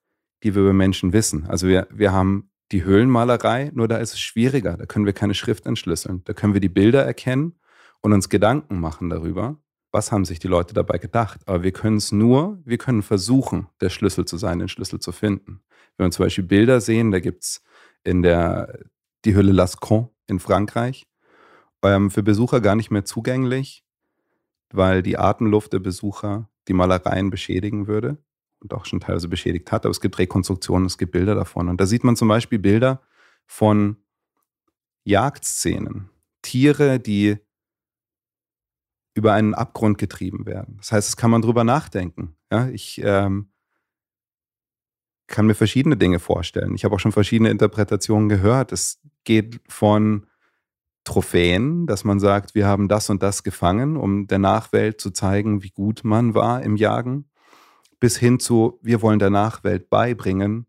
[0.43, 1.45] die wir über Menschen wissen.
[1.47, 4.77] Also wir, wir haben die Höhlenmalerei, nur da ist es schwieriger.
[4.77, 6.23] Da können wir keine Schrift entschlüsseln.
[6.25, 7.59] Da können wir die Bilder erkennen
[8.01, 9.57] und uns Gedanken machen darüber,
[9.91, 11.41] was haben sich die Leute dabei gedacht.
[11.45, 15.11] Aber wir können es nur, wir können versuchen, der Schlüssel zu sein, den Schlüssel zu
[15.11, 15.61] finden.
[15.97, 17.63] Wenn wir zum Beispiel Bilder sehen, da gibt es
[18.03, 18.79] in der
[19.25, 21.07] die Höhle Lascaux in Frankreich,
[21.83, 23.83] ähm, für Besucher gar nicht mehr zugänglich,
[24.71, 28.17] weil die Atemluft der Besucher die Malereien beschädigen würde
[28.59, 29.85] und auch schon teilweise beschädigt hat.
[29.85, 31.69] Aber es gibt Rekonstruktionen, es gibt Bilder davon.
[31.69, 33.01] Und da sieht man zum Beispiel Bilder
[33.45, 33.97] von
[35.03, 36.09] Jagdszenen.
[36.41, 37.37] Tiere, die
[39.13, 40.77] über einen Abgrund getrieben werden.
[40.77, 42.35] Das heißt, es kann man drüber nachdenken.
[42.51, 43.49] Ja, ich ähm,
[45.27, 46.75] kann mir verschiedene Dinge vorstellen.
[46.75, 48.71] Ich habe auch schon verschiedene Interpretationen gehört.
[48.71, 50.27] Es geht von
[51.03, 55.63] Trophäen, dass man sagt, wir haben das und das gefangen, um der Nachwelt zu zeigen,
[55.63, 57.29] wie gut man war im Jagen
[58.05, 60.67] bis hin zu, wir wollen der Nachwelt beibringen,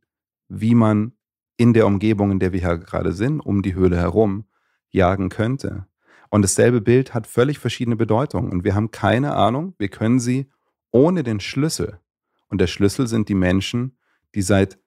[0.48, 1.12] wie man
[1.58, 4.46] in der Umgebung, in der wir hier gerade sind, um die Höhle herum,
[4.88, 5.86] jagen könnte.
[6.30, 8.50] Und dasselbe Bild hat völlig verschiedene Bedeutungen.
[8.50, 10.50] Und wir haben keine Ahnung, wir können sie
[10.92, 12.00] ohne den Schlüssel.
[12.48, 13.98] Und der Schlüssel sind die Menschen,
[14.34, 14.78] die seit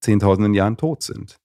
[0.00, 1.40] Zehntausenden Jahren tot sind.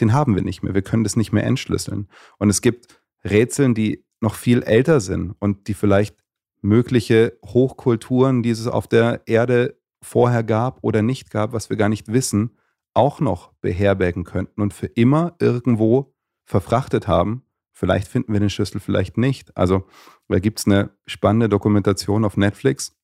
[0.00, 0.74] den haben wir nicht mehr.
[0.74, 2.08] Wir können das nicht mehr entschlüsseln.
[2.38, 6.16] Und es gibt Rätseln, die noch viel älter sind und die vielleicht
[6.60, 11.88] mögliche Hochkulturen, die es auf der Erde vorher gab oder nicht gab, was wir gar
[11.88, 12.56] nicht wissen,
[12.94, 16.12] auch noch beherbergen könnten und für immer irgendwo
[16.44, 17.44] verfrachtet haben.
[17.72, 19.56] Vielleicht finden wir den Schlüssel, vielleicht nicht.
[19.56, 19.86] Also
[20.28, 22.96] da gibt es eine spannende Dokumentation auf Netflix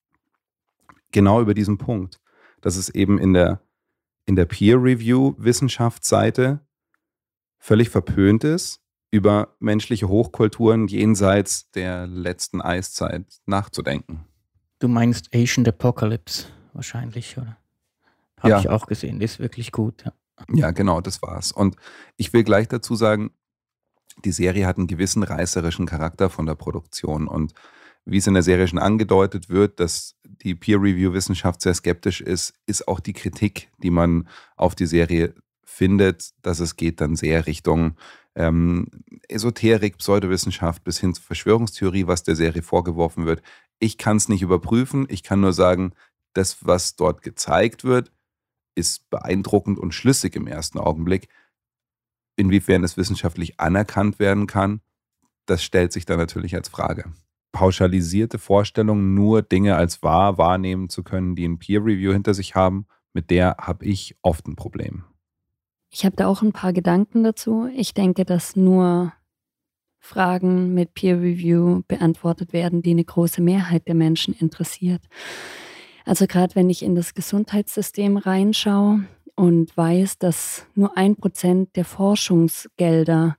[1.13, 2.21] genau über diesen Punkt,
[2.61, 3.63] dass es eben in der,
[4.27, 6.61] in der Peer-Review-Wissenschaftsseite
[7.59, 8.84] völlig verpönt ist,
[9.15, 14.25] über menschliche Hochkulturen jenseits der letzten Eiszeit nachzudenken.
[14.81, 17.57] Du meinst Ancient Apocalypse wahrscheinlich, oder?
[18.41, 18.59] Habe Ja.
[18.59, 20.05] ich auch gesehen, ist wirklich gut.
[20.05, 20.13] Ja.
[20.53, 21.53] Ja, genau, das war's.
[21.53, 21.77] Und
[22.17, 23.31] ich will gleich dazu sagen,
[24.25, 27.29] die Serie hat einen gewissen reißerischen Charakter von der Produktion.
[27.29, 27.55] Und
[28.05, 32.89] wie es in der Serie schon angedeutet wird, dass die Peer-Review-Wissenschaft sehr skeptisch ist, ist
[32.89, 35.35] auch die Kritik, die man auf die Serie
[35.75, 37.97] findet, dass es geht dann sehr Richtung
[38.37, 38.87] ähm,
[39.29, 43.43] Esoterik, Pseudowissenschaft bis hin zur Verschwörungstheorie, was der Serie vorgeworfen wird.
[43.79, 45.07] Ich kann es nicht überprüfen.
[45.09, 45.93] Ich kann nur sagen,
[46.33, 48.13] das, was dort gezeigt wird,
[48.75, 51.29] ist beeindruckend und schlüssig im ersten Augenblick.
[52.37, 54.81] Inwiefern es wissenschaftlich anerkannt werden kann,
[55.47, 57.13] das stellt sich dann natürlich als Frage.
[57.53, 62.57] Pauschalisierte Vorstellungen, nur Dinge als wahr wahrnehmen zu können, die ein Peer Review hinter sich
[62.57, 65.05] haben, mit der habe ich oft ein Problem.
[65.97, 67.69] Ich habe da auch ein paar Gedanken dazu.
[67.73, 69.13] Ich denke, dass nur
[70.01, 75.03] Fragen mit Peer Review beantwortet werden, die eine große Mehrheit der Menschen interessiert.
[76.05, 79.05] Also gerade wenn ich in das Gesundheitssystem reinschaue
[79.37, 83.37] und weiß, dass nur ein Prozent der Forschungsgelder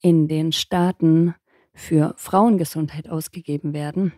[0.00, 1.36] in den Staaten
[1.72, 4.12] für Frauengesundheit ausgegeben werden.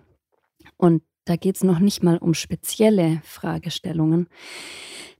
[0.79, 4.29] Und da geht es noch nicht mal um spezielle Fragestellungen.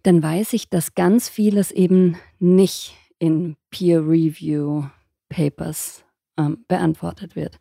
[0.03, 6.05] Dann weiß ich, dass ganz vieles eben nicht in Peer-Review-Papers
[6.39, 7.59] ähm, beantwortet wird.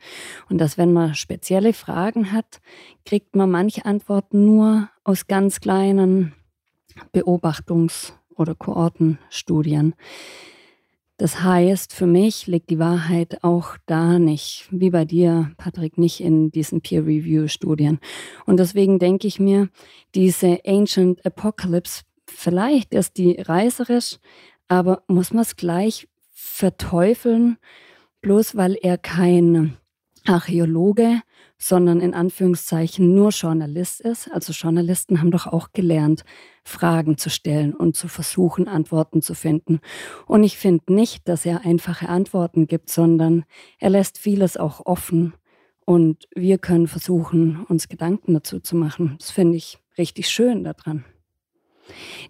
[0.50, 2.62] Und dass wenn man spezielle Fragen hat,
[3.06, 6.34] kriegt man manche Antworten nur aus ganz kleinen
[7.14, 9.94] Beobachtungs- oder Kohortenstudien.
[11.18, 16.22] Das heißt, für mich liegt die Wahrheit auch da nicht, wie bei dir, Patrick, nicht
[16.22, 18.00] in diesen Peer-Review-Studien.
[18.46, 19.70] Und deswegen denke ich mir,
[20.14, 24.18] diese Ancient Apocalypse, vielleicht ist die reißerisch,
[24.68, 27.58] aber muss man es gleich verteufeln,
[28.22, 29.76] bloß weil er kein
[30.28, 31.22] Archäologe,
[31.58, 34.32] sondern in Anführungszeichen nur Journalist ist.
[34.32, 36.24] Also Journalisten haben doch auch gelernt,
[36.68, 39.80] Fragen zu stellen und zu versuchen, Antworten zu finden.
[40.26, 43.46] Und ich finde nicht, dass er einfache Antworten gibt, sondern
[43.80, 45.34] er lässt vieles auch offen.
[45.86, 49.16] Und wir können versuchen, uns Gedanken dazu zu machen.
[49.20, 51.06] Das finde ich richtig schön daran.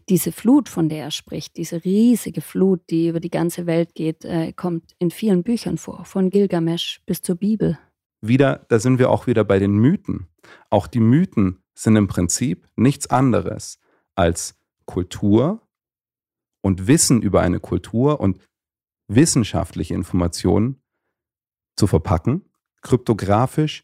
[0.08, 4.24] Diese Flut, von der er spricht, diese riesige Flut, die über die ganze Welt geht,
[4.24, 7.80] äh, kommt in vielen Büchern vor, von Gilgamesch bis zur Bibel.
[8.22, 10.28] Wieder, da sind wir auch wieder bei den Mythen.
[10.70, 13.80] Auch die Mythen sind im Prinzip nichts anderes
[14.18, 15.62] als Kultur
[16.62, 18.40] und Wissen über eine Kultur und
[19.08, 20.82] wissenschaftliche Informationen
[21.76, 22.46] zu verpacken,
[22.82, 23.84] kryptografisch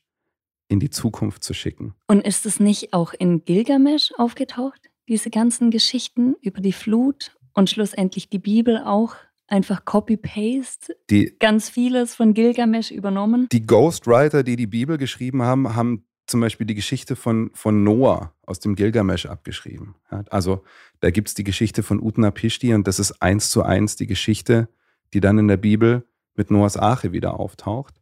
[0.67, 1.93] in die Zukunft zu schicken.
[2.07, 4.89] Und ist es nicht auch in Gilgamesch aufgetaucht?
[5.07, 9.15] Diese ganzen Geschichten über die Flut und schlussendlich die Bibel auch
[9.47, 10.95] einfach Copy-Paste,
[11.39, 13.47] ganz vieles von Gilgamesch übernommen.
[13.51, 18.33] die Ghostwriter, die die Bibel geschrieben haben, haben zum Beispiel die Geschichte von, von Noah
[18.41, 19.93] aus dem Gilgamesch abgeschrieben.
[20.31, 20.63] Also
[20.99, 24.67] da gibt es die Geschichte von Utnapishti und das ist eins zu eins die Geschichte,
[25.13, 28.01] die dann in der Bibel mit Noahs Arche wieder auftaucht.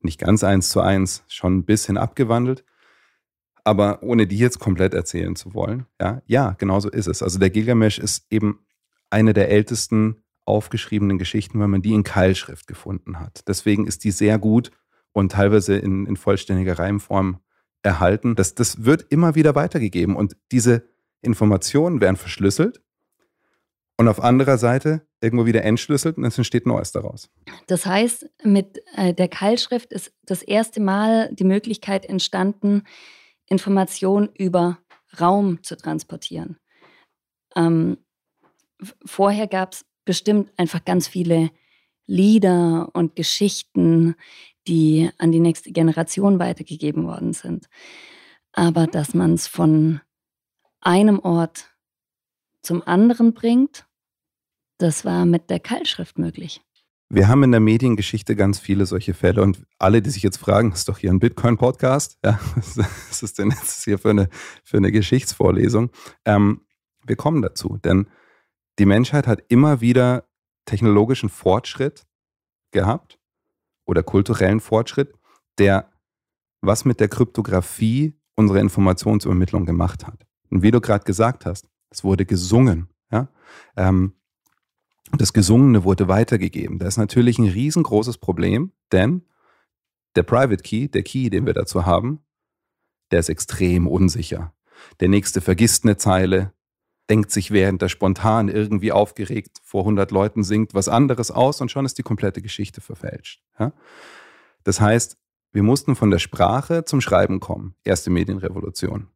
[0.00, 2.64] Nicht ganz eins zu eins, schon ein bisschen abgewandelt,
[3.62, 5.86] aber ohne die jetzt komplett erzählen zu wollen.
[6.00, 7.22] Ja, ja genau so ist es.
[7.22, 8.58] Also der Gilgamesch ist eben
[9.08, 13.46] eine der ältesten aufgeschriebenen Geschichten, weil man die in Keilschrift gefunden hat.
[13.46, 14.72] Deswegen ist die sehr gut
[15.12, 17.38] und teilweise in, in vollständiger Reimform
[17.82, 18.34] erhalten.
[18.34, 20.88] Das, das wird immer wieder weitergegeben und diese
[21.20, 22.82] Informationen werden verschlüsselt
[23.96, 27.30] und auf anderer Seite irgendwo wieder entschlüsselt und es entsteht Neues daraus.
[27.66, 32.84] Das heißt, mit äh, der Keilschrift ist das erste Mal die Möglichkeit entstanden,
[33.46, 34.78] Informationen über
[35.20, 36.58] Raum zu transportieren.
[37.56, 37.98] Ähm,
[39.04, 41.50] vorher gab es bestimmt einfach ganz viele
[42.08, 44.16] Lieder und Geschichten,
[44.66, 47.68] die an die nächste Generation weitergegeben worden sind.
[48.52, 50.00] Aber dass man es von
[50.80, 51.70] einem Ort
[52.62, 53.86] zum anderen bringt,
[54.78, 56.60] das war mit der Keilschrift möglich.
[57.10, 60.72] Wir haben in der Mediengeschichte ganz viele solche Fälle und alle, die sich jetzt fragen,
[60.72, 64.28] ist doch hier ein Bitcoin-Podcast, ja, was ist denn jetzt hier für eine,
[64.62, 65.90] für eine Geschichtsvorlesung?
[66.24, 66.62] Ähm,
[67.06, 68.08] wir kommen dazu, denn
[68.78, 70.27] die Menschheit hat immer wieder
[70.68, 72.06] technologischen Fortschritt
[72.70, 73.18] gehabt
[73.86, 75.14] oder kulturellen Fortschritt,
[75.58, 75.90] der
[76.60, 80.26] was mit der Kryptographie unsere Informationsübermittlung gemacht hat.
[80.50, 82.88] Und wie du gerade gesagt hast, es wurde gesungen.
[83.10, 83.28] Ja?
[83.76, 84.12] Ähm,
[85.16, 86.78] das Gesungene wurde weitergegeben.
[86.78, 89.22] Das ist natürlich ein riesengroßes Problem, denn
[90.16, 92.20] der Private Key, der Key, den wir dazu haben,
[93.10, 94.54] der ist extrem unsicher.
[95.00, 96.52] Der nächste vergisst eine Zeile,
[97.10, 101.70] denkt sich, während er spontan irgendwie aufgeregt vor 100 Leuten singt, was anderes aus und
[101.70, 103.42] schon ist die komplette Geschichte verfälscht.
[103.58, 103.72] Ja?
[104.64, 105.16] Das heißt,
[105.52, 107.74] wir mussten von der Sprache zum Schreiben kommen.
[107.84, 109.08] Erste Medienrevolution.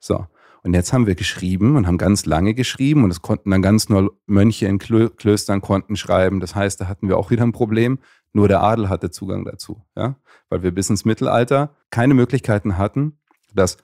[0.00, 0.26] So.
[0.62, 3.88] Und jetzt haben wir geschrieben und haben ganz lange geschrieben und es konnten dann ganz
[3.88, 6.40] nur Mönche in Klö Klöstern konnten schreiben.
[6.40, 7.98] Das heißt, da hatten wir auch wieder ein Problem.
[8.32, 10.16] Nur der Adel hatte Zugang dazu, ja,
[10.50, 13.18] weil wir bis ins Mittelalter keine Möglichkeiten hatten,
[13.54, 13.78] dass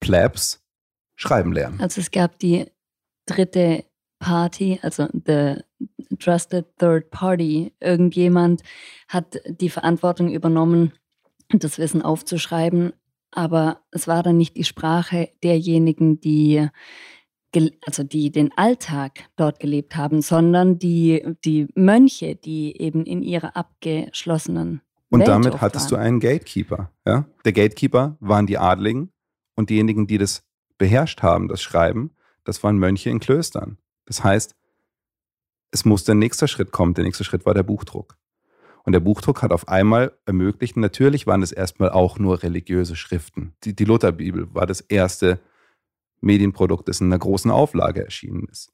[0.00, 0.62] Plebs
[1.16, 1.80] schreiben lernen.
[1.80, 2.70] Also es gab die
[3.30, 3.84] dritte
[4.18, 5.62] Party, also the
[6.18, 7.72] trusted third party.
[7.80, 8.62] Irgendjemand
[9.08, 10.92] hat die Verantwortung übernommen,
[11.48, 12.92] das Wissen aufzuschreiben,
[13.32, 16.68] aber es war dann nicht die Sprache derjenigen, die
[17.84, 23.56] also die den Alltag dort gelebt haben, sondern die, die Mönche, die eben in ihrer
[23.56, 26.04] abgeschlossenen Und Welt damit hattest du waren.
[26.04, 26.92] einen Gatekeeper.
[27.04, 27.26] Ja?
[27.44, 29.10] Der Gatekeeper waren die Adligen
[29.56, 30.44] und diejenigen, die das
[30.78, 32.12] beherrscht haben, das Schreiben,
[32.50, 33.78] das waren Mönche in Klöstern.
[34.06, 34.56] Das heißt,
[35.70, 36.94] es musste ein nächster Schritt kommen.
[36.94, 38.18] Der nächste Schritt war der Buchdruck.
[38.82, 43.54] Und der Buchdruck hat auf einmal ermöglicht, natürlich waren es erstmal auch nur religiöse Schriften.
[43.62, 45.38] Die, die Lutherbibel war das erste
[46.22, 48.72] Medienprodukt, das in einer großen Auflage erschienen ist.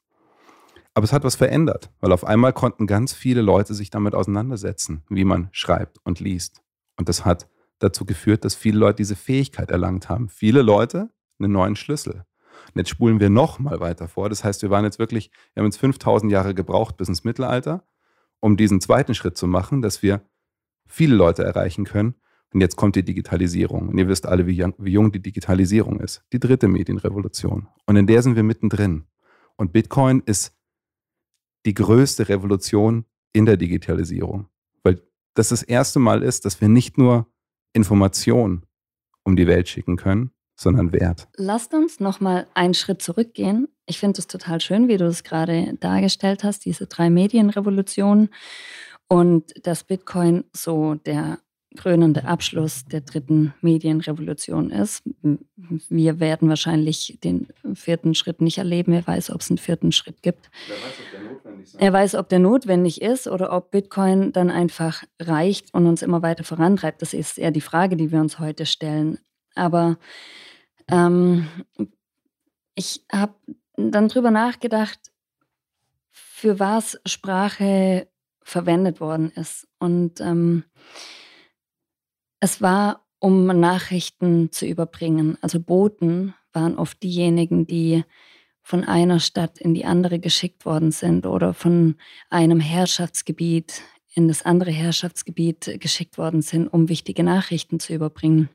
[0.95, 5.03] Aber es hat was verändert, weil auf einmal konnten ganz viele Leute sich damit auseinandersetzen,
[5.07, 6.63] wie man schreibt und liest.
[6.95, 10.29] Und das hat dazu geführt, dass viele Leute diese Fähigkeit erlangt haben.
[10.29, 12.25] Viele Leute einen neuen Schlüssel.
[12.73, 14.29] Und jetzt spulen wir noch mal weiter vor.
[14.29, 17.83] Das heißt, wir waren jetzt wirklich, wir haben jetzt 5000 Jahre gebraucht bis ins Mittelalter,
[18.39, 20.21] um diesen zweiten Schritt zu machen, dass wir
[20.87, 22.15] viele Leute erreichen können.
[22.53, 23.89] Und jetzt kommt die Digitalisierung.
[23.89, 26.23] Und ihr wisst alle, wie jung, wie jung die Digitalisierung ist.
[26.31, 27.67] Die dritte Medienrevolution.
[27.85, 29.05] Und in der sind wir mittendrin.
[29.57, 30.55] Und Bitcoin ist
[31.65, 34.47] die größte Revolution in der Digitalisierung.
[34.83, 35.01] Weil
[35.33, 37.27] das das erste Mal ist, dass wir nicht nur
[37.73, 38.65] Informationen
[39.23, 41.27] um die Welt schicken können, sondern Wert.
[41.37, 43.67] Lasst uns noch mal einen Schritt zurückgehen.
[43.85, 48.29] Ich finde es total schön, wie du es gerade dargestellt hast, diese drei Medienrevolutionen
[49.07, 51.39] und dass Bitcoin so der
[51.77, 55.03] krönende Abschluss der dritten Medienrevolution ist.
[55.89, 58.93] Wir werden wahrscheinlich den vierten Schritt nicht erleben.
[58.93, 60.49] Wer weiß, ob es einen vierten Schritt gibt.
[61.77, 66.23] Er weiß, ob der notwendig ist oder ob Bitcoin dann einfach reicht und uns immer
[66.23, 67.01] weiter vorantreibt.
[67.01, 69.19] Das ist eher die Frage, die wir uns heute stellen.
[69.53, 69.97] Aber
[70.89, 71.47] ähm,
[72.75, 73.35] ich habe
[73.75, 74.99] dann drüber nachgedacht,
[76.11, 78.07] für was Sprache
[78.43, 79.67] verwendet worden ist.
[79.79, 80.63] Und ähm,
[82.39, 85.37] es war, um Nachrichten zu überbringen.
[85.41, 88.03] Also Boten waren oft diejenigen, die
[88.61, 91.95] von einer Stadt in die andere geschickt worden sind oder von
[92.29, 93.81] einem Herrschaftsgebiet
[94.13, 98.49] in das andere Herrschaftsgebiet geschickt worden sind, um wichtige Nachrichten zu überbringen.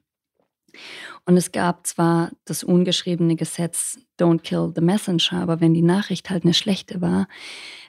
[1.24, 6.30] Und es gab zwar das ungeschriebene Gesetz Don't kill the messenger, aber wenn die Nachricht
[6.30, 7.28] halt eine schlechte war,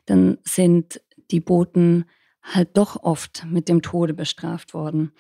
[0.06, 2.06] dann sind die Boten
[2.44, 5.14] halt doch oft mit dem Tode bestraft worden.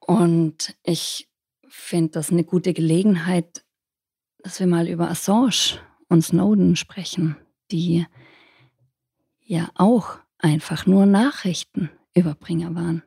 [0.00, 1.30] Und ich
[1.68, 3.64] finde das eine gute Gelegenheit,
[4.38, 7.36] dass wir mal über Assange und Snowden sprechen,
[7.70, 8.06] die
[9.40, 13.02] ja auch einfach nur Nachrichtenüberbringer waren.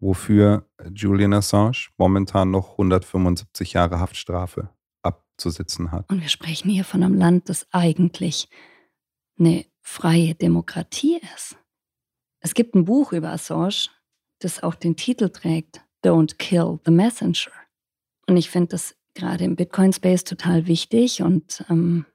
[0.00, 4.70] Wofür Julian Assange momentan noch 175 Jahre Haftstrafe
[5.02, 6.08] abzusitzen hat.
[6.10, 8.48] Und wir sprechen hier von einem Land, das eigentlich
[9.38, 11.56] eine freie Demokratie ist.
[12.40, 13.88] Es gibt ein Buch über Assange,
[14.38, 17.52] das auch den Titel trägt, Don't Kill the Messenger.
[18.26, 22.06] Und ich finde das gerade im Bitcoin-Space total wichtig und ähm,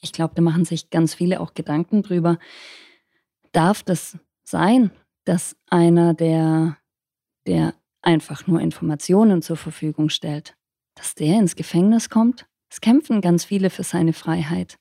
[0.00, 2.38] ich glaube, da machen sich ganz viele auch Gedanken drüber.
[3.52, 4.90] Darf das sein,
[5.30, 6.76] dass einer, der,
[7.46, 10.56] der einfach nur Informationen zur Verfügung stellt,
[10.96, 12.46] dass der ins Gefängnis kommt?
[12.68, 14.76] Es kämpfen ganz viele für seine Freiheit.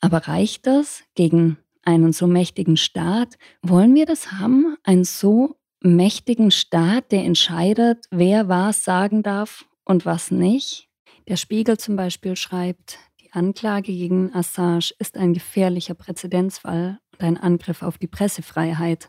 [0.00, 3.36] Aber reicht das gegen einen so mächtigen Staat?
[3.62, 4.76] Wollen wir das haben?
[4.84, 10.88] Einen so mächtigen Staat, der entscheidet, wer was sagen darf und was nicht?
[11.26, 17.82] Der Spiegel zum Beispiel schreibt, die Anklage gegen Assange ist ein gefährlicher Präzedenzfall ein Angriff
[17.82, 19.08] auf die Pressefreiheit.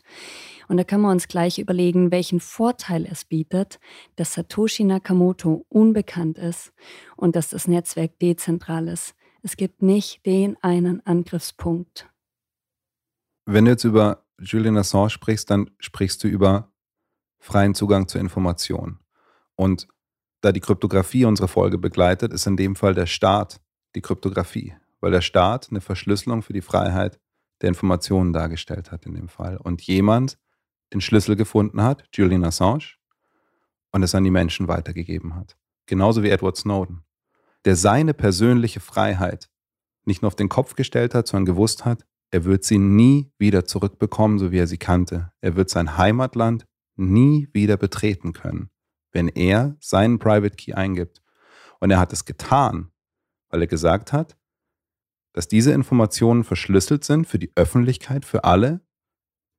[0.68, 3.78] Und da können wir uns gleich überlegen, welchen Vorteil es bietet,
[4.16, 6.72] dass Satoshi Nakamoto unbekannt ist
[7.16, 9.14] und dass das Netzwerk dezentral ist.
[9.42, 12.08] Es gibt nicht den einen Angriffspunkt
[13.44, 16.72] Wenn du jetzt über Julian Assange sprichst, dann sprichst du über
[17.40, 19.00] freien Zugang zur Information.
[19.56, 19.88] Und
[20.42, 23.60] da die Kryptographie unsere Folge begleitet, ist in dem Fall der Staat
[23.94, 27.20] die Kryptographie, weil der Staat eine Verschlüsselung für die Freiheit
[27.62, 29.56] der Informationen dargestellt hat in dem Fall.
[29.56, 30.38] Und jemand
[30.92, 32.96] den Schlüssel gefunden hat, Julian Assange,
[33.92, 35.56] und es an die Menschen weitergegeben hat.
[35.86, 37.04] Genauso wie Edward Snowden,
[37.64, 39.48] der seine persönliche Freiheit
[40.04, 43.66] nicht nur auf den Kopf gestellt hat, sondern gewusst hat, er wird sie nie wieder
[43.66, 45.32] zurückbekommen, so wie er sie kannte.
[45.40, 48.70] Er wird sein Heimatland nie wieder betreten können,
[49.12, 51.22] wenn er seinen Private Key eingibt.
[51.78, 52.90] Und er hat es getan,
[53.50, 54.36] weil er gesagt hat,
[55.32, 58.80] dass diese Informationen verschlüsselt sind für die Öffentlichkeit, für alle,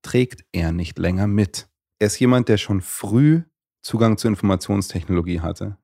[0.03, 1.67] trägt er nicht länger mit.
[1.99, 3.43] Er ist jemand, der schon früh
[3.81, 5.77] Zugang zur Informationstechnologie hatte.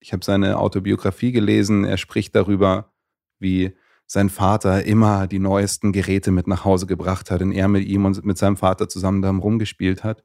[0.00, 1.84] Ich habe seine Autobiografie gelesen.
[1.84, 2.92] Er spricht darüber,
[3.38, 3.76] wie
[4.06, 8.04] sein Vater immer die neuesten Geräte mit nach Hause gebracht hat und er mit ihm
[8.04, 10.24] und mit seinem Vater zusammen darum rumgespielt hat.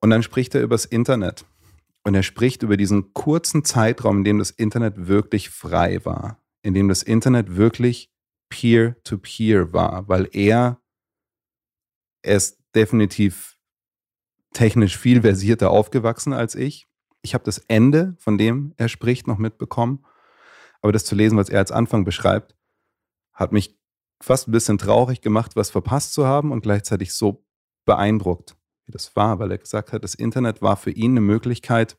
[0.00, 1.46] Und dann spricht er über das Internet.
[2.02, 6.74] Und er spricht über diesen kurzen Zeitraum, in dem das Internet wirklich frei war, in
[6.74, 8.10] dem das Internet wirklich
[8.48, 10.80] peer-to-peer -peer war, weil er,
[12.22, 13.58] er ist definitiv
[14.52, 16.88] technisch viel versierter aufgewachsen als ich.
[17.22, 20.04] Ich habe das Ende, von dem er spricht, noch mitbekommen.
[20.80, 22.56] Aber das zu lesen, was er als Anfang beschreibt,
[23.32, 23.78] hat mich
[24.22, 27.44] fast ein bisschen traurig gemacht, was verpasst zu haben und gleichzeitig so
[27.84, 28.56] beeindruckt,
[28.86, 31.98] wie das war, weil er gesagt hat, das Internet war für ihn eine Möglichkeit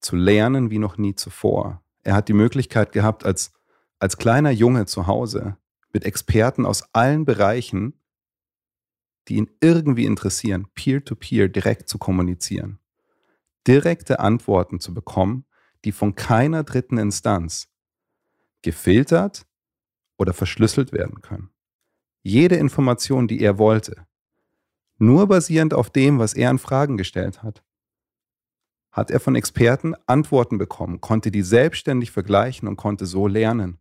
[0.00, 1.82] zu lernen wie noch nie zuvor.
[2.06, 3.50] Er hat die Möglichkeit gehabt, als,
[3.98, 5.56] als kleiner Junge zu Hause
[5.92, 8.00] mit Experten aus allen Bereichen,
[9.26, 12.78] die ihn irgendwie interessieren, peer-to-peer -peer direkt zu kommunizieren.
[13.66, 15.46] Direkte Antworten zu bekommen,
[15.84, 17.72] die von keiner dritten Instanz
[18.62, 19.44] gefiltert
[20.16, 21.50] oder verschlüsselt werden können.
[22.22, 24.06] Jede Information, die er wollte,
[24.98, 27.64] nur basierend auf dem, was er an Fragen gestellt hat,
[28.96, 33.78] hat er von Experten Antworten bekommen, konnte die selbstständig vergleichen und konnte so lernen.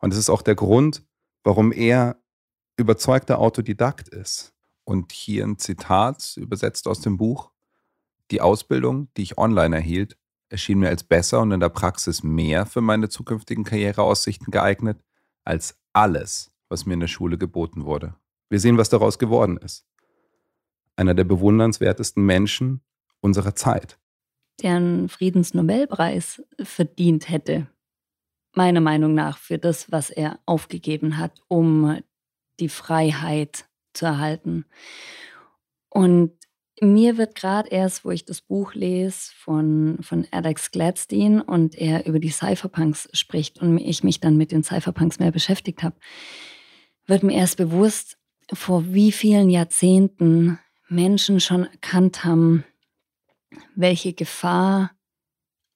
[0.00, 1.04] Und es ist auch der Grund,
[1.44, 2.16] warum er
[2.76, 4.52] überzeugter Autodidakt ist.
[4.84, 7.52] Und hier ein Zitat übersetzt aus dem Buch.
[8.30, 10.16] Die Ausbildung, die ich online erhielt,
[10.48, 15.00] erschien mir als besser und in der Praxis mehr für meine zukünftigen Karriereaussichten geeignet
[15.44, 18.16] als alles, was mir in der Schule geboten wurde.
[18.48, 19.86] Wir sehen, was daraus geworden ist
[21.00, 22.82] einer der bewundernswertesten Menschen
[23.20, 23.98] unserer Zeit.
[24.62, 27.66] Der Friedensnobelpreis verdient hätte,
[28.54, 32.00] meiner Meinung nach, für das, was er aufgegeben hat, um
[32.58, 34.66] die Freiheit zu erhalten.
[35.88, 36.32] Und
[36.80, 42.06] mir wird gerade erst, wo ich das Buch lese von, von Alex Gladstein und er
[42.06, 45.96] über die Cypherpunks spricht und ich mich dann mit den Cypherpunks mehr beschäftigt habe,
[47.06, 48.18] wird mir erst bewusst,
[48.52, 50.58] vor wie vielen Jahrzehnten
[50.88, 52.64] Menschen schon erkannt haben,
[53.74, 54.92] welche Gefahr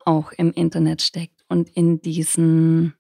[0.05, 2.95] auch im Internet steckt und in diesen,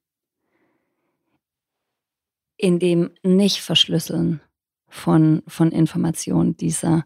[2.57, 4.41] in dem Nicht-Verschlüsseln
[4.89, 7.05] von, von Informationen, dieser,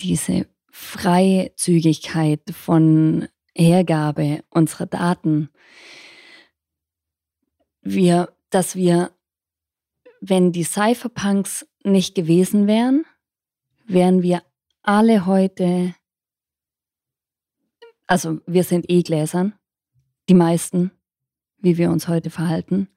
[0.00, 5.50] diese Freizügigkeit von Hergabe unserer Daten.
[7.82, 9.10] Wir, dass wir,
[10.20, 13.04] wenn die Cypherpunks nicht gewesen wären,
[13.86, 14.42] wären wir
[14.82, 15.94] alle heute,
[18.08, 19.54] also wir sind eh Gläsern,
[20.28, 20.90] die meisten,
[21.58, 22.88] wie wir uns heute verhalten,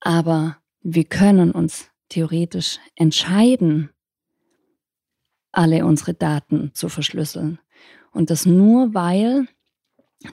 [0.00, 3.90] aber wir können uns theoretisch entscheiden,
[5.52, 7.58] alle unsere Daten zu verschlüsseln.
[8.12, 9.48] Und das nur, weil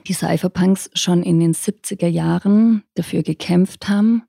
[0.06, 4.22] die Cypherpunks schon in den 70er Jahren dafür gekämpft haben,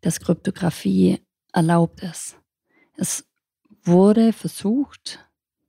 [0.00, 1.20] dass Kryptographie
[1.52, 2.38] erlaubt ist.
[2.96, 3.28] Es
[3.82, 5.18] wurde versucht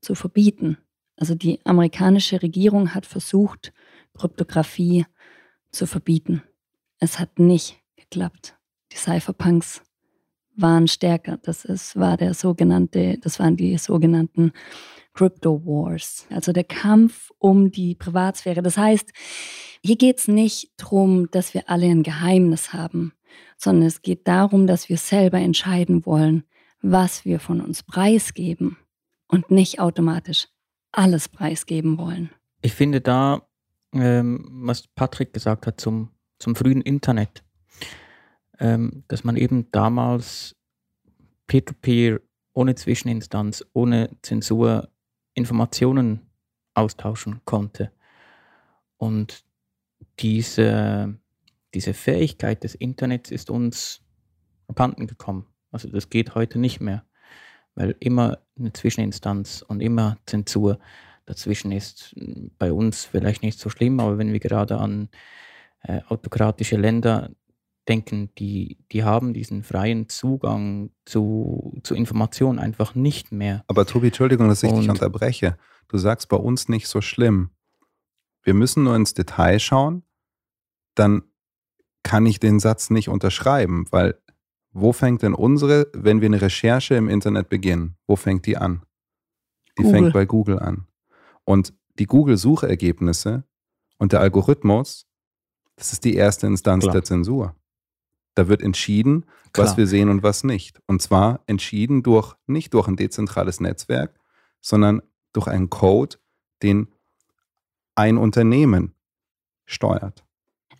[0.01, 0.77] zu verbieten.
[1.19, 3.73] Also die amerikanische Regierung hat versucht,
[4.17, 5.05] Kryptographie
[5.69, 6.43] zu verbieten.
[6.97, 8.55] Es hat nicht geklappt.
[8.93, 9.81] Die Cypherpunks
[10.55, 11.37] waren stärker.
[11.43, 14.53] Das ist, war der sogenannte, das waren die sogenannten
[15.13, 18.61] Crypto Wars, also der Kampf um die Privatsphäre.
[18.61, 19.11] Das heißt,
[19.83, 23.11] hier geht es nicht darum, dass wir alle ein Geheimnis haben,
[23.57, 26.43] sondern es geht darum, dass wir selber entscheiden wollen,
[26.81, 28.77] was wir von uns preisgeben
[29.27, 30.47] und nicht automatisch
[30.91, 32.29] alles preisgeben wollen.
[32.61, 33.47] Ich finde da,
[33.93, 37.43] ähm, was Patrick gesagt hat zum, zum frühen Internet,
[38.59, 40.55] ähm, dass man eben damals
[41.47, 42.21] peer-to-peer, -peer,
[42.53, 44.89] ohne Zwischeninstanz, ohne Zensur
[45.33, 46.29] Informationen
[46.73, 47.91] austauschen konnte.
[48.97, 49.45] Und
[50.19, 51.17] diese,
[51.73, 54.01] diese Fähigkeit des Internets ist uns
[54.67, 57.05] abhanden gekommen Also das geht heute nicht mehr,
[57.79, 60.79] weil immer eine Zwischeninstanz und immer Zensur
[61.25, 62.13] dazwischen ist.
[62.57, 65.07] Bei uns vielleicht nicht so schlimm, aber wenn wir gerade an
[65.83, 67.29] äh, autokratische Länder
[67.87, 73.63] denken, die, die haben diesen freien Zugang zu, zu Informationen einfach nicht mehr.
[73.67, 75.57] Aber Tobi, Entschuldigung, dass ich dich Und- unterbreche.
[75.87, 77.49] Du sagst bei uns nicht so schlimm.
[78.43, 80.03] Wir müssen nur ins Detail schauen,
[80.95, 81.23] dann
[82.03, 84.19] kann ich den Satz nicht unterschreiben, weil
[84.71, 88.83] wo fängt denn unsere, wenn wir eine Recherche im Internet beginnen, wo fängt die an?
[89.77, 89.91] Die Google.
[89.91, 90.87] fängt bei Google an.
[91.43, 93.43] Und die Google-Suchergebnisse
[93.97, 95.07] und der Algorithmus,
[95.75, 96.93] das ist die erste Instanz Klar.
[96.93, 97.55] der Zensur.
[98.35, 99.77] Da wird entschieden, was Klar.
[99.77, 100.81] wir sehen und was nicht.
[100.85, 104.19] Und zwar entschieden durch, nicht durch ein dezentrales Netzwerk,
[104.61, 105.01] sondern
[105.33, 106.17] durch einen Code,
[106.61, 106.87] den
[107.95, 108.93] ein Unternehmen
[109.65, 110.23] steuert.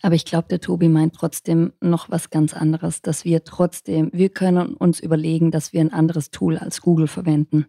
[0.01, 4.29] Aber ich glaube, der Tobi meint trotzdem noch was ganz anderes, dass wir trotzdem, wir
[4.29, 7.65] können uns überlegen, dass wir ein anderes Tool als Google verwenden.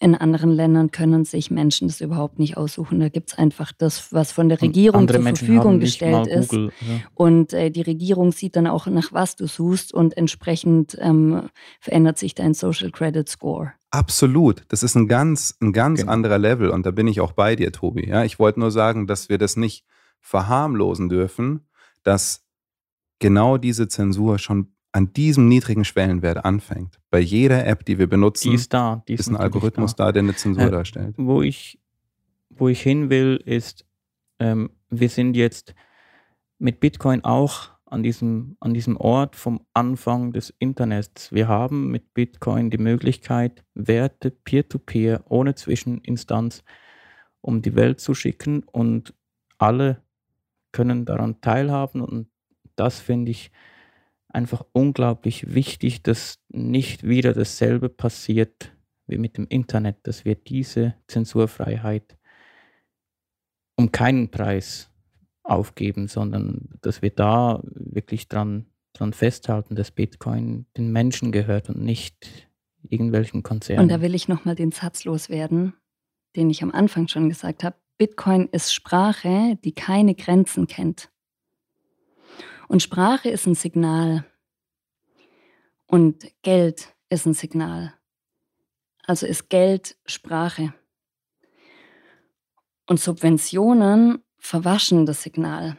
[0.00, 2.98] In anderen Ländern können sich Menschen das überhaupt nicht aussuchen.
[2.98, 5.84] Da gibt es einfach das, was von der Regierung andere zur Menschen Verfügung haben nicht
[5.90, 6.48] gestellt mal ist.
[6.50, 7.00] Google, ja.
[7.14, 11.48] Und äh, die Regierung sieht dann auch, nach was du suchst und entsprechend ähm,
[11.80, 13.72] verändert sich dein Social Credit Score.
[13.90, 14.62] Absolut.
[14.68, 16.12] Das ist ein ganz, ein ganz Genau.
[16.12, 18.08] anderer Level und da bin ich auch bei dir, Tobi.
[18.08, 19.84] Ja, ich wollte nur sagen, dass wir das nicht
[20.22, 21.68] verharmlosen dürfen,
[22.02, 22.46] dass
[23.18, 27.00] genau diese Zensur schon an diesem niedrigen Schwellenwert anfängt.
[27.10, 29.02] Bei jeder App, die wir benutzen, Die ist da.
[29.08, 30.06] Die ist, ist ein Algorithmus da.
[30.06, 31.14] da, der eine Zensur Äh, darstellt.
[31.18, 31.78] wo ich,
[32.50, 33.86] wo ich hin will, ist,
[34.38, 35.74] ähm, wir sind jetzt
[36.58, 41.32] mit Bitcoin auch an diesem, an diesem Ort vom Anfang des Internets.
[41.32, 46.62] Wir haben mit Bitcoin die Möglichkeit, Werte peer-to-peer ohne Zwischeninstanz
[47.40, 49.14] um die Welt zu schicken und
[49.58, 50.02] alle
[50.72, 52.28] können daran teilhaben und
[52.76, 53.50] das finde ich
[54.28, 58.72] einfach unglaublich wichtig, dass nicht wieder dasselbe passiert
[59.06, 62.16] wie mit dem Internet, dass wir diese Zensurfreiheit
[63.76, 64.90] um keinen Preis
[65.42, 71.82] aufgeben, sondern dass wir da wirklich dran, dran festhalten, dass Bitcoin den Menschen gehört und
[71.82, 72.48] nicht
[72.82, 73.84] irgendwelchen Konzernen.
[73.84, 75.74] Und da will ich nochmal den Satz loswerden,
[76.36, 77.76] den ich am Anfang schon gesagt habe.
[78.02, 81.08] Bitcoin ist Sprache, die keine Grenzen kennt.
[82.66, 84.24] Und Sprache ist ein Signal.
[85.86, 87.94] Und Geld ist ein Signal.
[89.06, 90.74] Also ist Geld Sprache.
[92.88, 95.78] Und Subventionen verwaschen das Signal.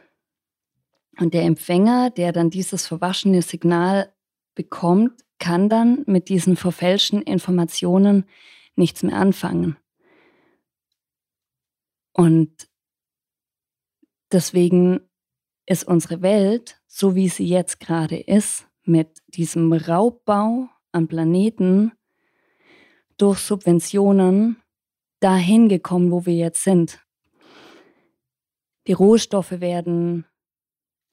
[1.18, 4.14] Und der Empfänger, der dann dieses verwaschene Signal
[4.54, 8.24] bekommt, kann dann mit diesen verfälschten Informationen
[8.76, 9.76] nichts mehr anfangen.
[12.14, 12.68] Und
[14.32, 15.00] deswegen
[15.66, 21.92] ist unsere Welt, so wie sie jetzt gerade ist, mit diesem Raubbau an Planeten
[23.16, 24.62] durch Subventionen
[25.20, 27.00] dahin gekommen, wo wir jetzt sind.
[28.86, 30.26] Die Rohstoffe werden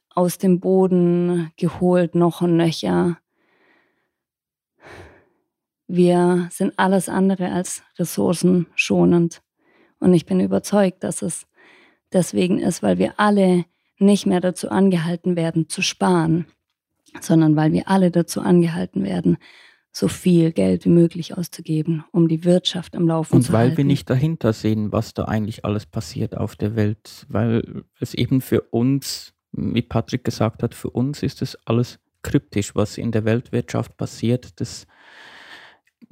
[0.10, 3.18] aus dem Boden geholt, noch und nöcher.
[5.88, 9.42] Wir sind alles andere als ressourcenschonend.
[10.02, 11.48] Und ich bin überzeugt, dass es
[12.12, 13.66] deswegen ist, weil wir alle
[14.00, 16.48] nicht mehr dazu angehalten werden zu sparen,
[17.22, 19.38] sondern weil wir alle dazu angehalten werden,
[19.94, 23.78] so viel Geld wie möglich auszugeben, um die Wirtschaft am Laufen Und zu weil halten.
[23.78, 28.42] wir nicht dahinter sehen, was da eigentlich alles passiert auf der Welt, weil es eben
[28.42, 33.26] für uns, wie Patrick gesagt hat, für uns ist es alles kryptisch, was in der
[33.26, 34.88] Weltwirtschaft passiert, das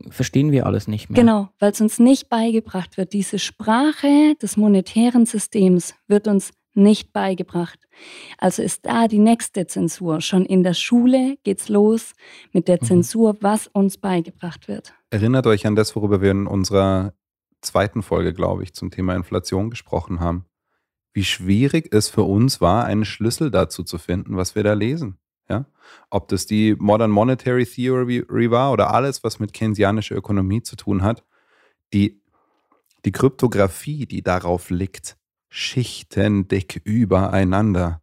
[0.09, 1.19] verstehen wir alles nicht mehr.
[1.19, 3.13] Genau, weil es uns nicht beigebracht wird.
[3.13, 7.79] Diese Sprache des monetären Systems wird uns nicht beigebracht.
[8.37, 10.21] Also ist da die nächste Zensur.
[10.21, 12.13] Schon in der Schule geht's los
[12.53, 12.85] mit der Mhm.
[12.85, 14.93] Zensur, was uns beigebracht wird.
[15.09, 17.13] Erinnert euch an das, worüber wir in unserer
[17.61, 20.45] zweiten Folge, glaube ich, zum Thema Inflation gesprochen haben.
[21.13, 25.17] Wie schwierig es für uns war, einen Schlüssel dazu zu finden, was wir da lesen.
[25.49, 25.65] Ja?
[26.09, 31.01] Ob das die Modern Monetary Theory war oder alles, was mit keynesianischer Ökonomie zu tun
[31.03, 31.23] hat,
[31.93, 32.21] die,
[33.05, 35.17] die Kryptographie, die darauf liegt,
[35.49, 38.01] schichtendick übereinander,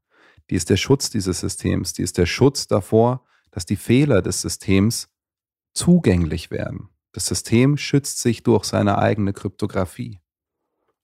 [0.50, 4.40] die ist der Schutz dieses Systems, die ist der Schutz davor, dass die Fehler des
[4.40, 5.08] Systems
[5.72, 6.90] zugänglich werden.
[7.12, 10.20] Das System schützt sich durch seine eigene Kryptographie.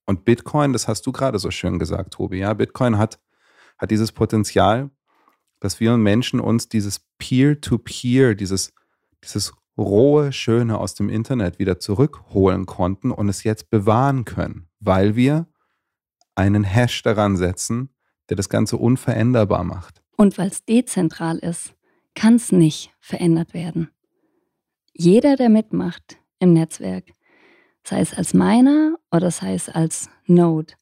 [0.04, 3.20] Und Bitcoin, das hast du gerade so schön gesagt, Tobi, ja, Bitcoin hat,
[3.78, 4.90] hat dieses Potenzial,
[5.62, 8.74] dass wir Menschen uns dieses Peer-to-Peer, dieses,
[9.22, 15.14] dieses rohe Schöne aus dem Internet wieder zurückholen konnten und es jetzt bewahren können, weil
[15.14, 15.46] wir
[16.34, 17.90] einen Hash daran setzen,
[18.28, 20.02] der das Ganze unveränderbar macht.
[20.16, 21.74] Und weil es dezentral ist,
[22.16, 23.88] kann es nicht verändert werden.
[24.94, 27.12] jeder, der mitmacht im Netzwerk,
[27.84, 30.74] sei es als Miner oder sei es als Node,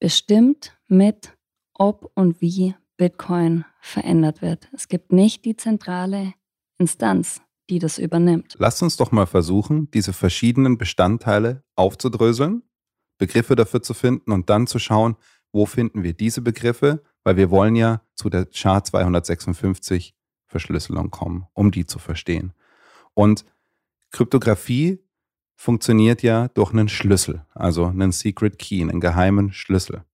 [0.00, 1.36] bestimmt mit,
[1.74, 4.68] ob und wie Bitcoin verändert wird.
[4.72, 6.34] Es gibt nicht die zentrale
[6.78, 8.56] Instanz, die das übernimmt.
[8.58, 12.62] Lasst uns doch mal versuchen, diese verschiedenen Bestandteile aufzudröseln,
[13.18, 15.16] Begriffe dafür zu finden und dann zu schauen,
[15.52, 20.14] wo finden wir diese Begriffe, weil wir wollen ja zu der Chart 256
[20.46, 22.52] Verschlüsselung kommen, um die zu verstehen.
[23.14, 23.44] Und
[24.10, 25.02] Kryptographie
[25.56, 30.04] funktioniert ja durch einen Schlüssel, also einen Secret Key, einen geheimen Schlüssel.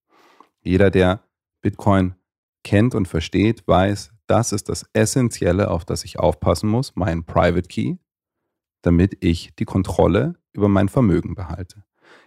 [0.61, 1.23] Jeder, der
[1.61, 2.15] Bitcoin
[2.63, 7.67] kennt und versteht, weiß, das ist das Essentielle, auf das ich aufpassen muss, mein Private
[7.67, 7.95] Key,
[8.81, 11.83] damit ich die Kontrolle über mein Vermögen behalte.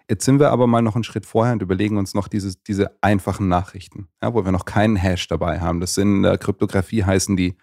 [0.08, 2.96] Jetzt sind wir aber mal noch einen Schritt vorher und überlegen uns noch dieses, diese
[3.02, 5.80] einfachen Nachrichten, ja, wo wir noch keinen Hash dabei haben.
[5.80, 7.56] Das sind in der Kryptographie heißen die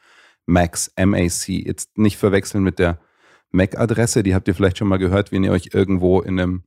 [0.45, 1.47] MAX, MAC.
[1.47, 2.99] Jetzt nicht verwechseln mit der
[3.51, 6.63] MAC-Adresse, die habt ihr vielleicht schon mal gehört, wenn ihr euch irgendwo in einem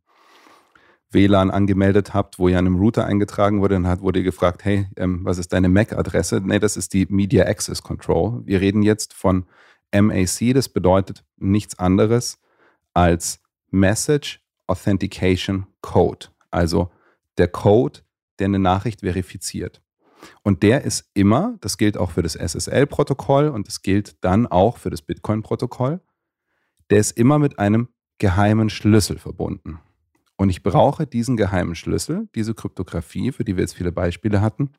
[1.10, 4.86] WLAN angemeldet habt, wo ihr an einem Router eingetragen wurde, dann wurde ihr gefragt, hey,
[4.96, 6.40] ähm, was ist deine MAC-Adresse?
[6.42, 8.42] Nee, das ist die Media Access Control.
[8.44, 9.46] Wir reden jetzt von
[9.94, 12.38] MAC, das bedeutet nichts anderes
[12.92, 13.40] als
[13.70, 16.90] Message Authentication Code, also
[17.38, 18.00] der Code,
[18.38, 19.80] der eine Nachricht verifiziert.
[20.42, 24.78] Und der ist immer, das gilt auch für das SSL-Protokoll und das gilt dann auch
[24.78, 26.00] für das Bitcoin-Protokoll,
[26.90, 27.88] der ist immer mit einem
[28.18, 29.78] geheimen Schlüssel verbunden.
[30.36, 34.70] Und ich brauche diesen geheimen Schlüssel, diese Kryptographie, für die wir jetzt viele Beispiele hatten,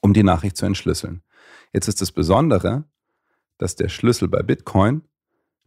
[0.00, 1.22] um die Nachricht zu entschlüsseln.
[1.72, 2.84] Jetzt ist das Besondere,
[3.58, 5.02] dass der Schlüssel bei Bitcoin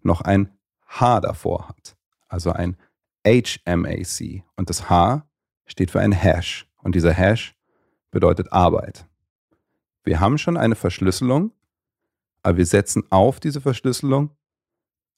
[0.01, 0.57] noch ein
[0.87, 1.97] H davor hat,
[2.27, 2.77] also ein
[3.25, 4.43] HMAC.
[4.55, 5.27] Und das H
[5.65, 6.67] steht für ein Hash.
[6.77, 7.55] Und dieser Hash
[8.11, 9.05] bedeutet Arbeit.
[10.03, 11.51] Wir haben schon eine Verschlüsselung,
[12.41, 14.31] aber wir setzen auf diese Verschlüsselung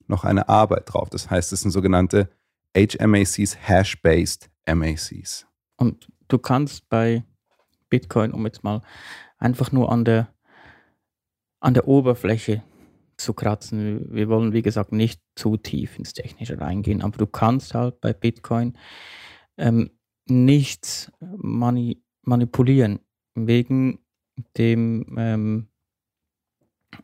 [0.08, 1.10] noch eine Arbeit drauf.
[1.10, 2.32] Das heißt, es sind sogenannte
[2.76, 5.48] HMACs, Hash-Based MACs.
[5.78, 7.24] Und du kannst bei
[7.90, 8.82] Bitcoin, um jetzt mal
[9.38, 10.34] einfach nur an der,
[11.60, 12.64] an der Oberfläche
[13.18, 14.14] zu kratzen.
[14.14, 18.14] Wir wollen, wie gesagt, nicht zu tief ins Technische reingehen, aber du kannst halt bei
[18.14, 18.78] Bitcoin
[19.58, 19.92] ähm,
[20.28, 23.00] nichts mani manipulieren
[23.34, 24.00] wegen
[24.58, 25.68] dem, ähm,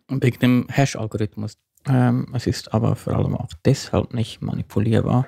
[0.07, 1.57] wegen dem Hash-Algorithmus.
[1.87, 5.27] Ähm, es ist aber vor allem auch deshalb nicht manipulierbar,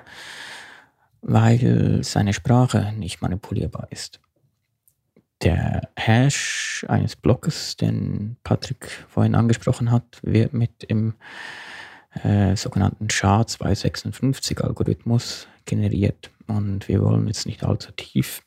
[1.20, 4.18] weil seine Sprache nicht manipulierbar ist.
[5.42, 11.14] Der Hash eines Blockes, den Patrick vorhin angesprochen hat, wird mit dem
[12.24, 16.32] äh, sogenannten SHA-256-Algorithmus generiert.
[16.48, 18.42] Und wir wollen jetzt nicht allzu tief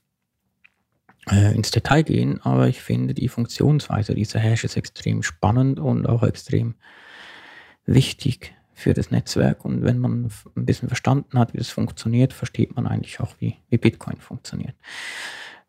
[1.30, 6.24] äh, ins Detail gehen, aber ich finde die Funktionsweise dieser Hashes extrem spannend und auch
[6.24, 6.76] extrem
[7.86, 9.64] wichtig für das Netzwerk.
[9.66, 13.58] Und wenn man ein bisschen verstanden hat, wie das funktioniert, versteht man eigentlich auch, wie,
[13.70, 14.76] wie Bitcoin funktioniert.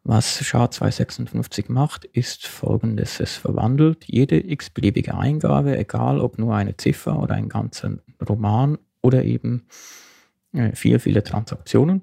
[0.05, 3.21] Was SHA-256 macht, ist folgendes.
[3.21, 7.99] Es verwandelt jede x-beliebige Eingabe, egal ob nur eine Ziffer oder ein ganzer
[8.29, 9.67] Roman oder eben
[10.53, 12.03] äh, viele, viele Transaktionen,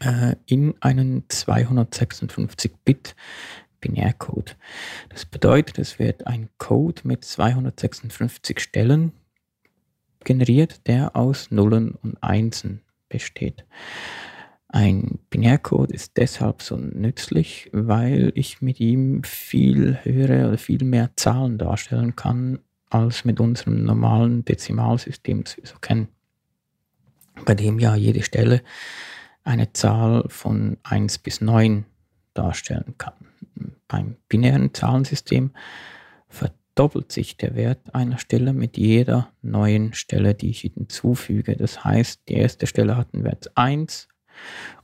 [0.00, 3.16] äh, in einen 256-Bit
[3.82, 4.56] Binärcode.
[5.10, 9.12] Das bedeutet, es wird ein Code mit 256 Stellen
[10.24, 12.80] generiert, der aus Nullen und Einsen
[13.10, 13.66] besteht.
[14.68, 21.10] Ein Binärcode ist deshalb so nützlich, weil ich mit ihm viel höhere oder viel mehr
[21.16, 26.08] Zahlen darstellen kann, als mit unserem normalen Dezimalsystem, wir so kennen.
[27.44, 28.62] Bei dem ja jede Stelle
[29.44, 31.84] eine Zahl von 1 bis 9
[32.34, 33.31] darstellen kann.
[33.88, 35.52] Beim binären Zahlensystem
[36.28, 41.56] verdoppelt sich der Wert einer Stelle mit jeder neuen Stelle, die ich hinzufüge.
[41.56, 44.08] Das heißt, die erste Stelle hat den Wert 1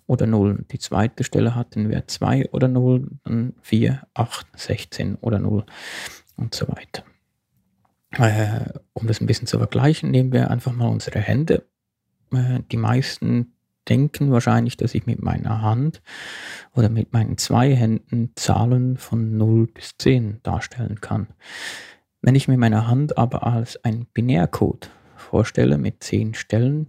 [0.06, 0.64] oder 0.
[0.70, 5.64] Die zweite Stelle hat den Wert 2 oder 0, dann 4, 8, 16 oder 0
[6.36, 7.04] und so weiter.
[8.12, 11.66] Äh, um das ein bisschen zu vergleichen, nehmen wir einfach mal unsere Hände.
[12.32, 13.54] Äh, die meisten
[13.89, 16.03] denken wahrscheinlich, dass ich mit meiner Hand
[16.74, 21.28] oder mit meinen zwei Händen Zahlen von 0 bis 10 darstellen kann.
[22.20, 26.89] Wenn ich mir meine Hand aber als ein Binärcode vorstelle mit 10 Stellen,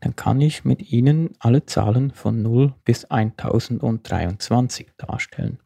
[0.00, 5.58] dann kann ich mit ihnen alle Zahlen von 0 bis 1023 darstellen.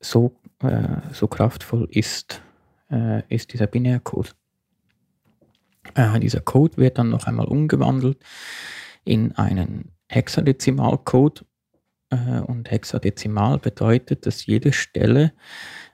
[0.00, 2.42] So, äh, so kraftvoll ist,
[2.90, 4.34] äh, ist dieser Binärcode.
[5.94, 8.18] Äh, dieser Code wird dann noch einmal umgewandelt
[9.06, 11.46] in einen Hexadezimalcode.
[12.10, 15.32] Äh, und Hexadezimal bedeutet, dass jede Stelle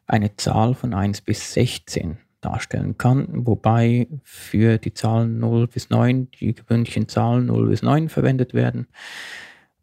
[0.06, 6.28] eine Zahl von 1 bis 16 darstellen kann, wobei für die Zahlen 0 bis 9
[6.32, 8.88] die gewöhnlichen Zahlen 0 bis 9 verwendet werden.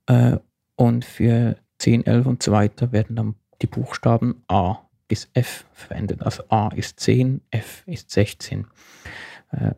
[0.08, 0.38] Äh,
[0.76, 6.22] und für 10, 11 und so weiter werden dann die Buchstaben A bis F verwendet.
[6.22, 8.68] Also A ist 10, F ist 16.
[9.52, 9.72] Äh,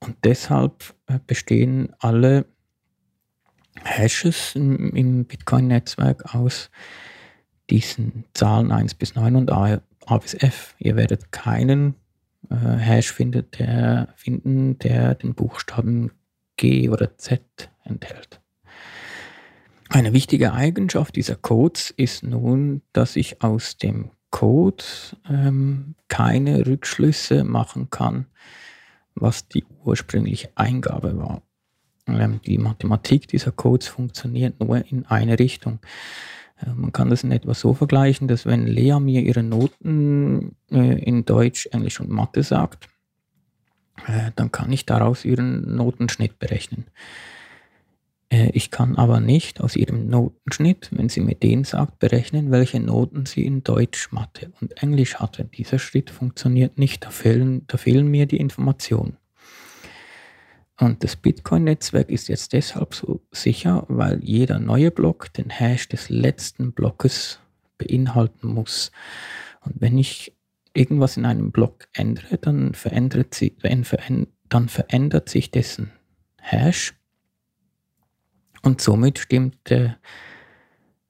[0.00, 2.46] und deshalb äh, bestehen alle
[3.84, 6.70] Hashes im Bitcoin-Netzwerk aus
[7.70, 9.80] diesen Zahlen 1 bis 9 und A,
[10.18, 10.74] bis F.
[10.78, 11.94] Ihr werdet keinen
[12.50, 16.10] äh, Hash findet, der, finden, der den Buchstaben
[16.56, 18.40] G oder Z enthält.
[19.88, 24.84] Eine wichtige Eigenschaft dieser Codes ist nun, dass ich aus dem Code
[25.28, 28.26] ähm, keine Rückschlüsse machen kann,
[29.14, 31.42] was die ursprüngliche Eingabe war.
[32.06, 35.80] Ähm, die Mathematik dieser Codes funktioniert nur in eine Richtung.
[36.60, 41.02] Äh, man kann das in etwa so vergleichen, dass wenn Lea mir ihre Noten äh,
[41.02, 42.88] in Deutsch, Englisch und Mathe sagt,
[44.06, 46.86] äh, dann kann ich daraus ihren Notenschnitt berechnen.
[48.32, 53.26] Ich kann aber nicht aus ihrem Notenschnitt, wenn sie mir den sagt, berechnen, welche Noten
[53.26, 55.46] sie in Deutsch, Mathe und Englisch hatte.
[55.46, 59.16] Dieser Schritt funktioniert nicht, da fehlen, da fehlen mir die Informationen.
[60.78, 66.08] Und das Bitcoin-Netzwerk ist jetzt deshalb so sicher, weil jeder neue Block den Hash des
[66.08, 67.40] letzten Blockes
[67.78, 68.92] beinhalten muss.
[69.62, 70.32] Und wenn ich
[70.72, 75.90] irgendwas in einem Block ändere, dann verändert, sie, dann verändert sich dessen
[76.38, 76.94] Hash.
[78.62, 79.96] Und somit stimmt der,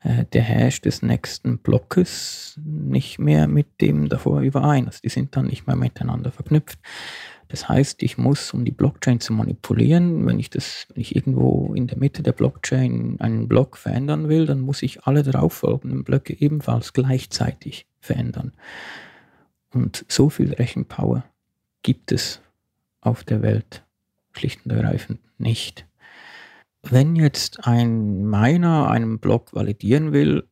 [0.00, 4.86] äh, der Hash des nächsten Blockes nicht mehr mit dem davor überein.
[4.86, 6.78] Also die sind dann nicht mehr miteinander verknüpft.
[7.50, 11.74] Das heißt, ich muss, um die Blockchain zu manipulieren, wenn ich das, wenn ich irgendwo
[11.74, 16.40] in der Mitte der Blockchain einen Block verändern will, dann muss ich alle darauffolgenden Blöcke
[16.40, 18.52] ebenfalls gleichzeitig verändern.
[19.72, 21.24] Und so viel Rechenpower
[21.82, 22.40] gibt es
[23.00, 23.82] auf der Welt
[24.32, 25.86] schlicht und ergreifend nicht.
[26.82, 30.48] Wenn jetzt ein Miner einen Block validieren will,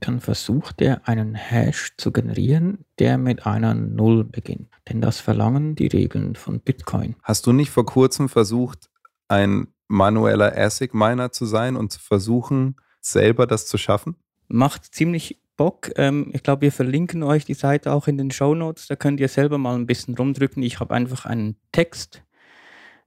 [0.00, 4.68] dann versucht er einen Hash zu generieren, der mit einer Null beginnt.
[4.88, 7.16] Denn das verlangen die Regeln von Bitcoin.
[7.22, 8.88] Hast du nicht vor kurzem versucht,
[9.28, 14.16] ein manueller ASIC-Miner zu sein und zu versuchen, selber das zu schaffen?
[14.48, 15.90] Macht ziemlich Bock.
[15.96, 18.86] Ähm, ich glaube, wir verlinken euch die Seite auch in den Show Notes.
[18.86, 20.62] Da könnt ihr selber mal ein bisschen rumdrücken.
[20.62, 22.22] Ich habe einfach einen Text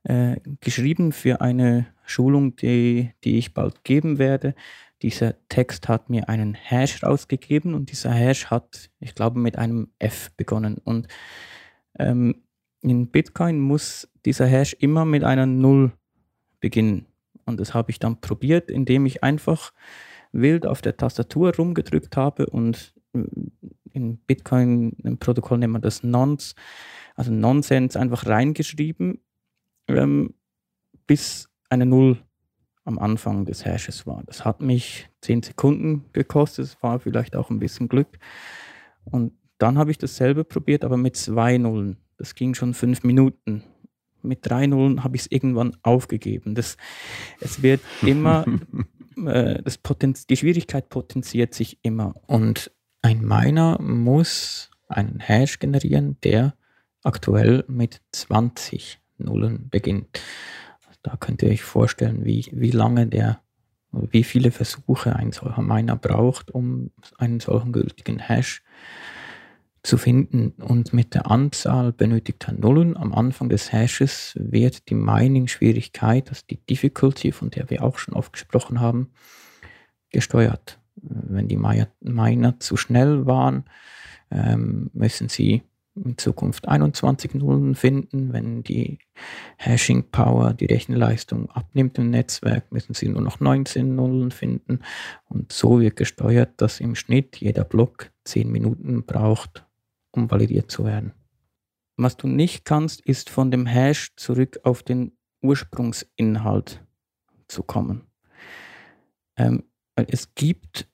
[0.03, 4.53] äh, geschrieben für eine Schulung, die, die ich bald geben werde.
[5.01, 9.89] Dieser Text hat mir einen Hash rausgegeben und dieser Hash hat, ich glaube, mit einem
[9.97, 10.77] F begonnen.
[10.77, 11.07] Und
[11.97, 12.43] ähm,
[12.81, 15.91] in Bitcoin muss dieser Hash immer mit einer Null
[16.59, 17.07] beginnen.
[17.45, 19.73] Und das habe ich dann probiert, indem ich einfach
[20.31, 23.23] wild auf der Tastatur rumgedrückt habe und äh,
[23.93, 26.55] in Bitcoin im Protokoll nennen wir das Nonce,
[27.15, 29.19] also Nonsens einfach reingeschrieben,
[29.87, 30.33] ähm,
[31.07, 32.17] bis eine Null
[32.83, 34.23] am Anfang des Hashes war.
[34.25, 38.19] Das hat mich 10 Sekunden gekostet, es war vielleicht auch ein bisschen Glück.
[39.05, 41.97] Und dann habe ich dasselbe probiert, aber mit zwei Nullen.
[42.17, 43.63] Das ging schon fünf Minuten.
[44.23, 46.55] Mit drei Nullen habe ich es irgendwann aufgegeben.
[46.55, 46.77] Das,
[47.39, 48.45] es wird immer,
[49.25, 52.15] äh, das Potenz die Schwierigkeit potenziert sich immer.
[52.27, 56.55] Und ein Miner muss einen Hash generieren, der
[57.03, 60.21] aktuell mit 20 Nullen beginnt.
[61.03, 63.41] Da könnt ihr euch vorstellen, wie, wie lange der,
[63.91, 68.63] wie viele Versuche ein solcher Miner braucht, um einen solchen gültigen Hash
[69.83, 70.51] zu finden.
[70.61, 76.63] Und mit der Anzahl benötigter Nullen am Anfang des Hashes wird die Mining-Schwierigkeit, also die
[76.63, 79.11] Difficulty, von der wir auch schon oft gesprochen haben,
[80.11, 80.79] gesteuert.
[80.95, 83.65] Wenn die Miner zu schnell waren,
[84.29, 85.63] ähm, müssen sie
[85.95, 88.33] in Zukunft 21 Nullen finden.
[88.33, 88.97] Wenn die
[89.57, 94.79] Hashing Power, die Rechenleistung abnimmt im Netzwerk, müssen sie nur noch 19 Nullen finden.
[95.25, 99.65] Und so wird gesteuert, dass im Schnitt jeder Block 10 Minuten braucht,
[100.11, 101.13] um validiert zu werden.
[101.97, 105.11] Was du nicht kannst, ist von dem Hash zurück auf den
[105.41, 106.85] Ursprungsinhalt
[107.47, 108.03] zu kommen.
[109.35, 109.63] Ähm,
[109.95, 110.87] es gibt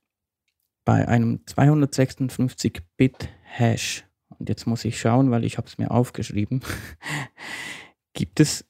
[0.86, 4.07] bei einem 256-Bit-Hash
[4.40, 6.62] und jetzt muss ich schauen, weil ich habe es mir aufgeschrieben,
[8.14, 8.66] gibt es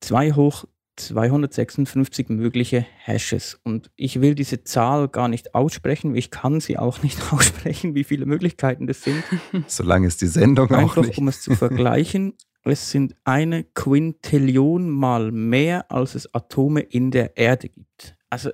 [0.00, 0.64] 2 hoch
[0.96, 3.58] 256 mögliche Hashes.
[3.64, 8.04] Und ich will diese Zahl gar nicht aussprechen, ich kann sie auch nicht aussprechen, wie
[8.04, 9.22] viele Möglichkeiten das sind.
[9.66, 11.18] Solange es die Sendung Einfach, auch nicht.
[11.18, 17.36] um es zu vergleichen, es sind eine Quintillion mal mehr, als es Atome in der
[17.38, 18.16] Erde gibt.
[18.28, 18.50] Also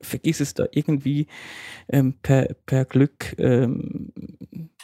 [0.00, 1.26] vergiss es da irgendwie
[1.88, 4.12] ähm, per, per Glück ähm,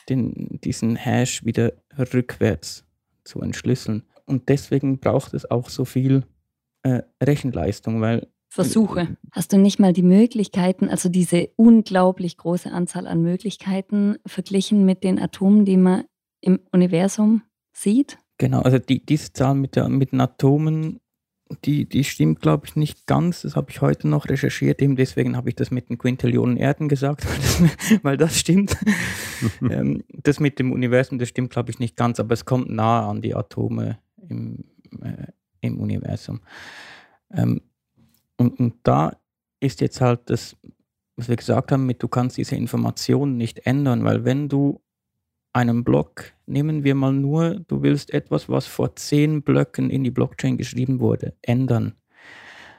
[0.08, 2.84] den, diesen Hash wieder rückwärts
[3.24, 4.04] zu entschlüsseln.
[4.24, 6.24] Und deswegen braucht es auch so viel
[6.82, 9.16] äh, Rechenleistung, weil Versuche.
[9.32, 15.04] Hast du nicht mal die Möglichkeiten, also diese unglaublich große Anzahl an Möglichkeiten verglichen mit
[15.04, 16.04] den Atomen, die man
[16.40, 17.42] im Universum
[17.72, 18.18] sieht?
[18.38, 21.00] Genau, also die, diese Zahl mit, der, mit den Atomen,
[21.64, 23.42] die, die stimmt, glaube ich, nicht ganz.
[23.42, 24.82] Das habe ich heute noch recherchiert.
[24.82, 28.76] Eben deswegen habe ich das mit den Quintillionen Erden gesagt, weil das, weil das stimmt.
[29.70, 33.06] ähm, das mit dem Universum, das stimmt, glaube ich, nicht ganz, aber es kommt nahe
[33.06, 34.64] an die Atome im,
[35.02, 35.26] äh,
[35.60, 36.40] im Universum.
[37.32, 37.60] Ähm,
[38.36, 39.16] und, und da
[39.60, 40.56] ist jetzt halt das,
[41.16, 44.80] was wir gesagt haben, mit du kannst diese Informationen nicht ändern, weil wenn du
[45.56, 50.10] einen Block, nehmen wir mal nur, du willst etwas, was vor zehn Blöcken in die
[50.10, 51.94] Blockchain geschrieben wurde, ändern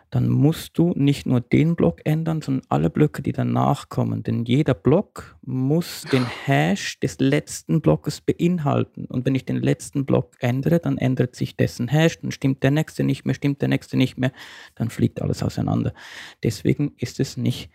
[0.10, 4.24] dann musst du nicht nur den Block ändern, sondern alle Blöcke, die danach kommen.
[4.24, 9.06] Denn jeder Block muss den Hash des letzten Blockes beinhalten.
[9.06, 12.72] Und wenn ich den letzten Block ändere, dann ändert sich dessen Hash, dann stimmt der
[12.72, 14.32] nächste nicht mehr, stimmt der nächste nicht mehr,
[14.76, 15.94] dann fliegt alles auseinander.
[16.42, 17.70] Deswegen ist es nicht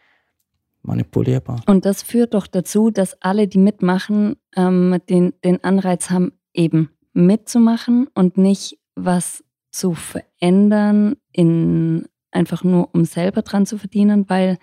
[0.82, 1.62] manipulierbar.
[1.66, 6.90] Und das führt doch dazu, dass alle, die mitmachen, ähm, den, den Anreiz haben, eben
[7.12, 14.58] mitzumachen und nicht was zu verändern in einfach nur um selber dran zu verdienen, weil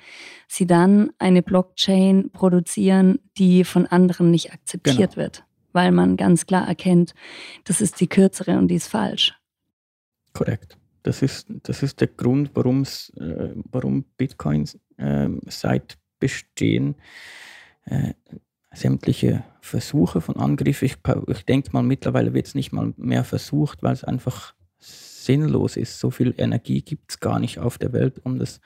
[0.48, 5.18] sie dann eine Blockchain produzieren, die von anderen nicht akzeptiert genau.
[5.18, 7.14] wird, weil man ganz klar erkennt,
[7.66, 9.36] das ist die kürzere und die ist falsch.
[10.34, 10.78] Korrekt.
[11.04, 16.96] Das ist, das ist der Grund, äh, warum Bitcoins äh, seit Bestehen
[17.86, 18.14] äh,
[18.74, 20.98] sämtliche Versuche von Angriff, ich,
[21.28, 26.00] ich denke mal, mittlerweile wird es nicht mal mehr versucht, weil es einfach sinnlos ist.
[26.00, 28.62] So viel Energie gibt es gar nicht auf der Welt, um das,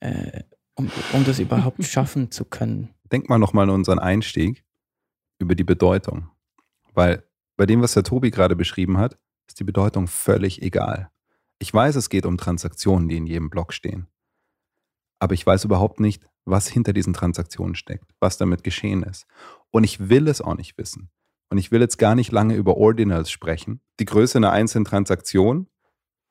[0.00, 0.42] äh,
[0.74, 2.90] um, um das überhaupt schaffen zu können.
[3.10, 4.64] Denk mal nochmal an unseren Einstieg
[5.38, 6.30] über die Bedeutung.
[6.94, 7.24] Weil
[7.56, 11.10] bei dem, was der Tobi gerade beschrieben hat, ist die Bedeutung völlig egal.
[11.58, 14.06] Ich weiß, es geht um Transaktionen, die in jedem Block stehen.
[15.18, 19.26] Aber ich weiß überhaupt nicht, was hinter diesen Transaktionen steckt, was damit geschehen ist.
[19.70, 21.10] Und ich will es auch nicht wissen.
[21.50, 23.80] Und ich will jetzt gar nicht lange über Ordinals sprechen.
[24.00, 25.68] Die Größe einer einzelnen Transaktion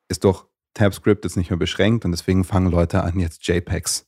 [0.10, 4.08] ist durch TabScript jetzt nicht mehr beschränkt und deswegen fangen Leute an, jetzt JPEGs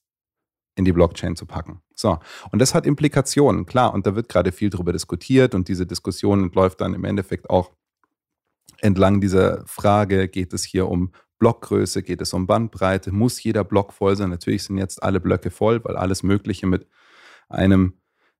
[0.76, 1.82] in die Blockchain zu packen.
[1.95, 2.20] So,
[2.51, 6.51] und das hat Implikationen, klar, und da wird gerade viel darüber diskutiert und diese Diskussion
[6.51, 7.72] läuft dann im Endeffekt auch
[8.80, 13.93] entlang dieser Frage, geht es hier um Blockgröße, geht es um Bandbreite, muss jeder Block
[13.93, 14.29] voll sein?
[14.29, 16.88] Natürlich sind jetzt alle Blöcke voll, weil alles Mögliche mit
[17.49, 17.93] einem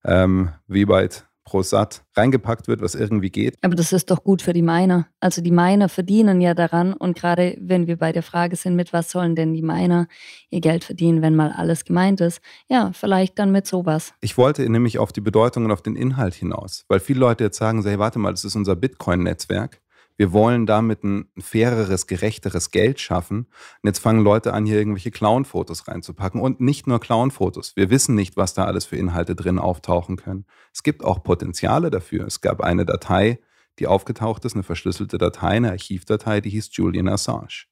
[0.04, 3.56] ähm, V-Byte pro Sat reingepackt wird, was irgendwie geht.
[3.62, 5.08] Aber das ist doch gut für die Miner.
[5.20, 8.92] Also die Miner verdienen ja daran und gerade wenn wir bei der Frage sind, mit
[8.92, 10.08] was sollen denn die Miner
[10.50, 14.14] ihr Geld verdienen, wenn mal alles gemeint ist, ja, vielleicht dann mit sowas.
[14.22, 17.58] Ich wollte nämlich auf die Bedeutung und auf den Inhalt hinaus, weil viele Leute jetzt
[17.58, 19.82] sagen, hey, warte mal, das ist unser Bitcoin-Netzwerk
[20.18, 23.48] wir wollen damit ein faireres, gerechteres Geld schaffen.
[23.82, 26.40] Und jetzt fangen Leute an, hier irgendwelche Clown-Fotos reinzupacken.
[26.40, 27.76] Und nicht nur Clown-Fotos.
[27.76, 30.46] Wir wissen nicht, was da alles für Inhalte drin auftauchen können.
[30.74, 32.26] Es gibt auch Potenziale dafür.
[32.26, 33.40] Es gab eine Datei,
[33.80, 37.66] die aufgetaucht ist, eine verschlüsselte Datei, eine Archivdatei, die hieß Julian Assange.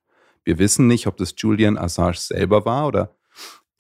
[0.43, 3.15] Wir wissen nicht, ob das Julian Assange selber war oder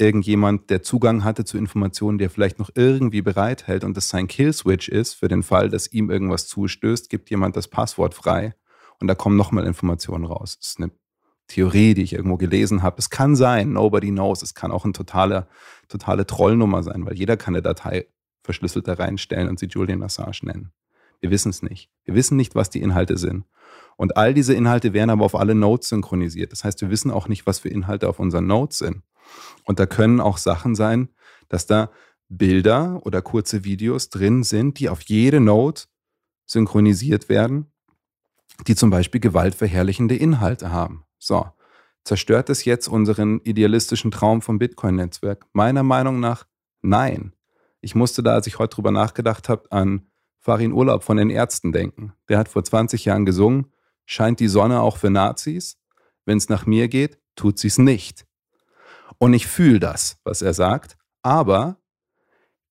[0.03, 4.89] irgendjemand, der Zugang hatte zu Informationen, der vielleicht noch irgendwie bereithält und das sein Killswitch
[4.89, 8.53] ist, für den Fall, dass ihm irgendwas zustößt, gibt jemand das Passwort frei
[8.99, 10.57] und da kommen nochmal Informationen raus.
[10.59, 10.91] Das ist eine
[11.47, 12.97] Theorie, die ich irgendwo gelesen habe.
[12.99, 14.41] Es kann sein, nobody knows.
[14.41, 15.47] Es kann auch eine totale,
[15.87, 18.07] totale Trollnummer sein, weil jeder kann eine Datei
[18.43, 20.71] verschlüsselt da reinstellen und sie Julian Assange nennen.
[21.21, 21.89] Wir wissen es nicht.
[22.03, 23.45] Wir wissen nicht, was die Inhalte sind.
[23.97, 26.51] Und all diese Inhalte werden aber auf alle Nodes synchronisiert.
[26.51, 29.03] Das heißt, wir wissen auch nicht, was für Inhalte auf unseren Nodes sind.
[29.63, 31.09] Und da können auch Sachen sein,
[31.49, 31.91] dass da
[32.29, 35.81] Bilder oder kurze Videos drin sind, die auf jede Node
[36.45, 37.71] synchronisiert werden,
[38.67, 41.05] die zum Beispiel gewaltverherrlichende Inhalte haben.
[41.19, 41.45] So,
[42.03, 45.45] zerstört es jetzt unseren idealistischen Traum vom Bitcoin-Netzwerk?
[45.53, 46.45] Meiner Meinung nach
[46.81, 47.33] nein.
[47.81, 50.07] Ich musste da, als ich heute drüber nachgedacht habe, an
[50.39, 52.13] Farin Urlaub von den Ärzten denken.
[52.29, 53.71] Der hat vor 20 Jahren gesungen,
[54.05, 55.77] scheint die Sonne auch für Nazis?
[56.25, 58.25] Wenn es nach mir geht, tut sie es nicht.
[59.17, 60.97] Und ich fühle das, was er sagt.
[61.21, 61.77] Aber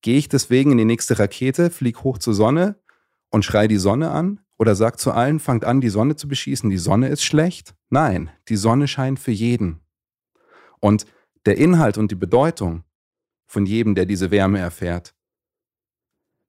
[0.02, 2.80] gehe ich deswegen in die nächste Rakete, fliege hoch zur Sonne
[3.30, 4.40] und schreie die Sonne an?
[4.58, 7.74] Oder sagt zu allen, fangt an, die Sonne zu beschießen, die Sonne ist schlecht?
[7.90, 9.80] Nein, die Sonne scheint für jeden.
[10.78, 11.06] Und
[11.46, 12.84] der Inhalt und die Bedeutung
[13.46, 15.14] von jedem, der diese Wärme erfährt,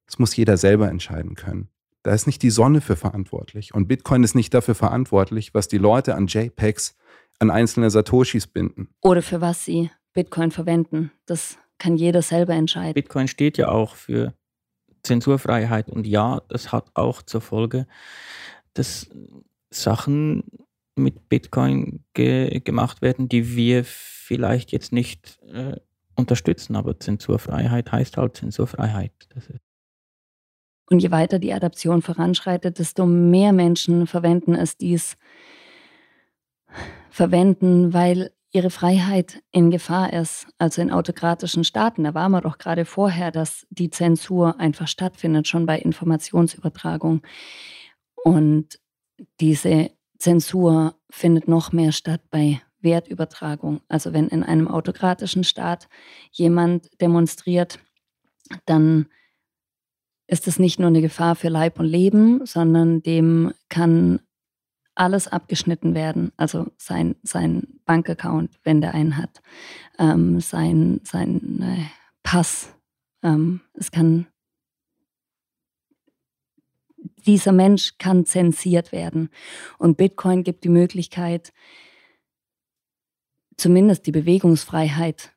[0.05, 1.69] das muss jeder selber entscheiden können.
[2.03, 3.73] Da ist nicht die Sonne für verantwortlich.
[3.73, 6.97] Und Bitcoin ist nicht dafür verantwortlich, was die Leute an JPEGs,
[7.39, 8.89] an einzelne Satoshis binden.
[9.01, 11.11] Oder für was sie Bitcoin verwenden.
[11.25, 12.93] Das kann jeder selber entscheiden.
[12.93, 14.33] Bitcoin steht ja auch für
[15.03, 15.89] Zensurfreiheit.
[15.89, 17.87] Und ja, das hat auch zur Folge,
[18.73, 19.09] dass
[19.69, 20.43] Sachen
[20.95, 25.77] mit Bitcoin ge gemacht werden, die wir vielleicht jetzt nicht äh,
[26.15, 26.75] unterstützen.
[26.75, 29.11] Aber Zensurfreiheit heißt halt Zensurfreiheit.
[30.89, 35.17] Und je weiter die Adaption voranschreitet, desto mehr Menschen verwenden es dies,
[37.09, 40.47] verwenden, weil ihre Freiheit in Gefahr ist.
[40.59, 45.47] Also in autokratischen Staaten, da waren wir doch gerade vorher, dass die Zensur einfach stattfindet,
[45.47, 47.23] schon bei Informationsübertragung.
[48.15, 48.79] Und
[49.39, 53.81] diese Zensur findet noch mehr statt bei Wertübertragung.
[53.87, 55.87] Also wenn in einem autokratischen Staat
[56.31, 57.79] jemand demonstriert,
[58.65, 59.07] dann
[60.27, 64.19] ist es nicht nur eine Gefahr für Leib und Leben, sondern dem kann
[64.95, 66.31] alles abgeschnitten werden.
[66.37, 69.41] Also sein, sein Bankaccount, wenn der einen hat,
[69.99, 71.85] ähm, sein, sein äh,
[72.21, 72.73] Pass.
[73.21, 74.27] Ähm, es kann
[77.25, 79.29] dieser Mensch kann zensiert werden.
[79.77, 81.53] Und Bitcoin gibt die Möglichkeit,
[83.55, 85.33] zumindest die Bewegungsfreiheit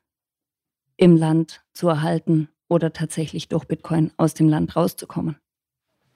[0.97, 5.37] im Land zu erhalten oder tatsächlich durch Bitcoin aus dem Land rauszukommen.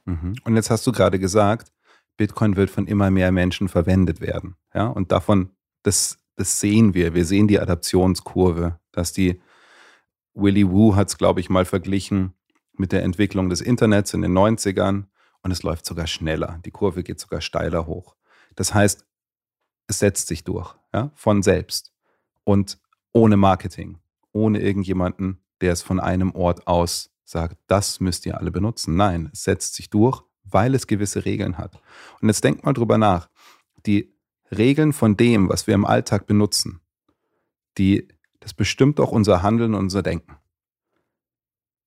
[0.05, 0.35] Mhm.
[0.43, 1.71] Und jetzt hast du gerade gesagt,
[2.17, 4.55] Bitcoin wird von immer mehr Menschen verwendet werden.
[4.73, 4.87] Ja?
[4.87, 5.51] Und davon,
[5.83, 7.13] das, das sehen wir.
[7.13, 9.41] Wir sehen die Adaptionskurve, dass die
[10.33, 12.33] Willy Woo hat es, glaube ich, mal verglichen
[12.73, 15.05] mit der Entwicklung des Internets in den 90ern
[15.43, 16.59] und es läuft sogar schneller.
[16.65, 18.15] Die Kurve geht sogar steiler hoch.
[18.55, 19.05] Das heißt,
[19.87, 21.93] es setzt sich durch, ja, von selbst
[22.43, 22.79] und
[23.13, 23.99] ohne Marketing,
[24.31, 28.95] ohne irgendjemanden, der es von einem Ort aus sagt, das müsst ihr alle benutzen.
[28.95, 31.81] Nein, es setzt sich durch, weil es gewisse Regeln hat.
[32.21, 33.29] Und jetzt denkt mal drüber nach.
[33.85, 34.13] Die
[34.55, 36.81] Regeln von dem, was wir im Alltag benutzen,
[37.77, 38.07] die,
[38.41, 40.35] das bestimmt auch unser Handeln und unser Denken.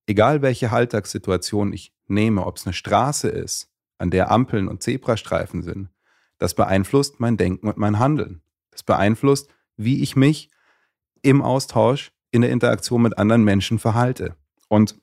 [0.06, 5.62] Egal welche Alltagssituation ich nehme, ob es eine Straße ist, an der Ampeln und Zebrastreifen
[5.62, 5.90] sind,
[6.38, 8.42] das beeinflusst mein Denken und mein Handeln.
[8.70, 10.50] Das beeinflusst, wie ich mich
[11.22, 14.34] im Austausch in der Interaktion mit anderen Menschen verhalte.
[14.68, 14.96] Und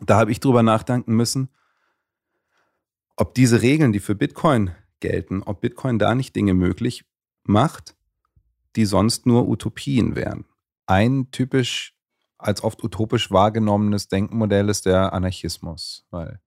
[0.00, 1.50] da habe ich drüber nachdenken müssen,
[3.16, 7.04] ob diese Regeln, die für Bitcoin gelten, ob Bitcoin da nicht Dinge möglich
[7.44, 7.94] macht,
[8.76, 10.46] die sonst nur Utopien wären.
[10.86, 11.94] Ein typisch
[12.38, 16.40] als oft utopisch wahrgenommenes Denkmodell ist der Anarchismus, weil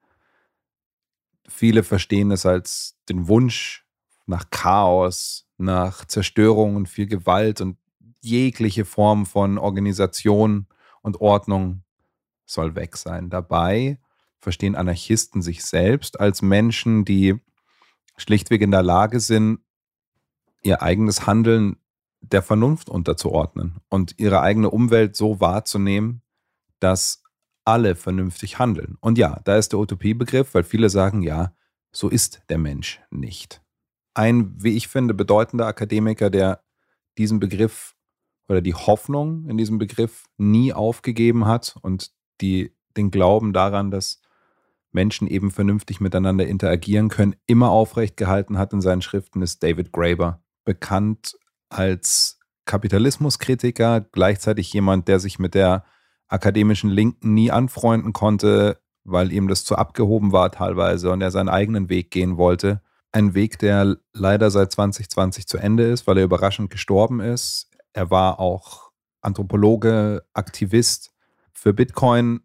[1.47, 3.85] viele verstehen es als den Wunsch
[4.25, 7.77] nach Chaos, nach Zerstörung und viel Gewalt und
[8.25, 10.67] jegliche Form von Organisation
[11.01, 11.83] und Ordnung
[12.45, 13.29] soll weg sein.
[13.29, 13.99] Dabei
[14.39, 17.39] verstehen Anarchisten sich selbst als Menschen, die
[18.17, 19.59] schlichtweg in der Lage sind,
[20.61, 21.77] ihr eigenes Handeln
[22.21, 26.21] der Vernunft unterzuordnen und ihre eigene Umwelt so wahrzunehmen,
[26.79, 27.23] dass
[27.65, 28.97] alle vernünftig handeln.
[28.99, 31.53] Und ja, da ist der Utopiebegriff, weil viele sagen, ja,
[31.91, 33.61] so ist der Mensch nicht.
[34.13, 36.61] Ein, wie ich finde, bedeutender Akademiker, der
[37.17, 37.94] diesen Begriff
[38.47, 44.21] oder die Hoffnung in diesem Begriff nie aufgegeben hat und die den Glauben daran, dass
[44.91, 49.91] Menschen eben vernünftig miteinander interagieren können, immer aufrecht gehalten hat in seinen Schriften, ist David
[49.91, 50.41] Graeber.
[50.63, 51.37] Bekannt
[51.69, 55.83] als Kapitalismuskritiker, gleichzeitig jemand, der sich mit der
[56.27, 61.49] akademischen Linken nie anfreunden konnte, weil ihm das zu abgehoben war teilweise und er seinen
[61.49, 62.81] eigenen Weg gehen wollte.
[63.11, 67.69] Ein Weg, der leider seit 2020 zu Ende ist, weil er überraschend gestorben ist.
[67.95, 68.91] Er war auch
[69.21, 71.13] Anthropologe, Aktivist
[71.53, 72.41] für Bitcoin.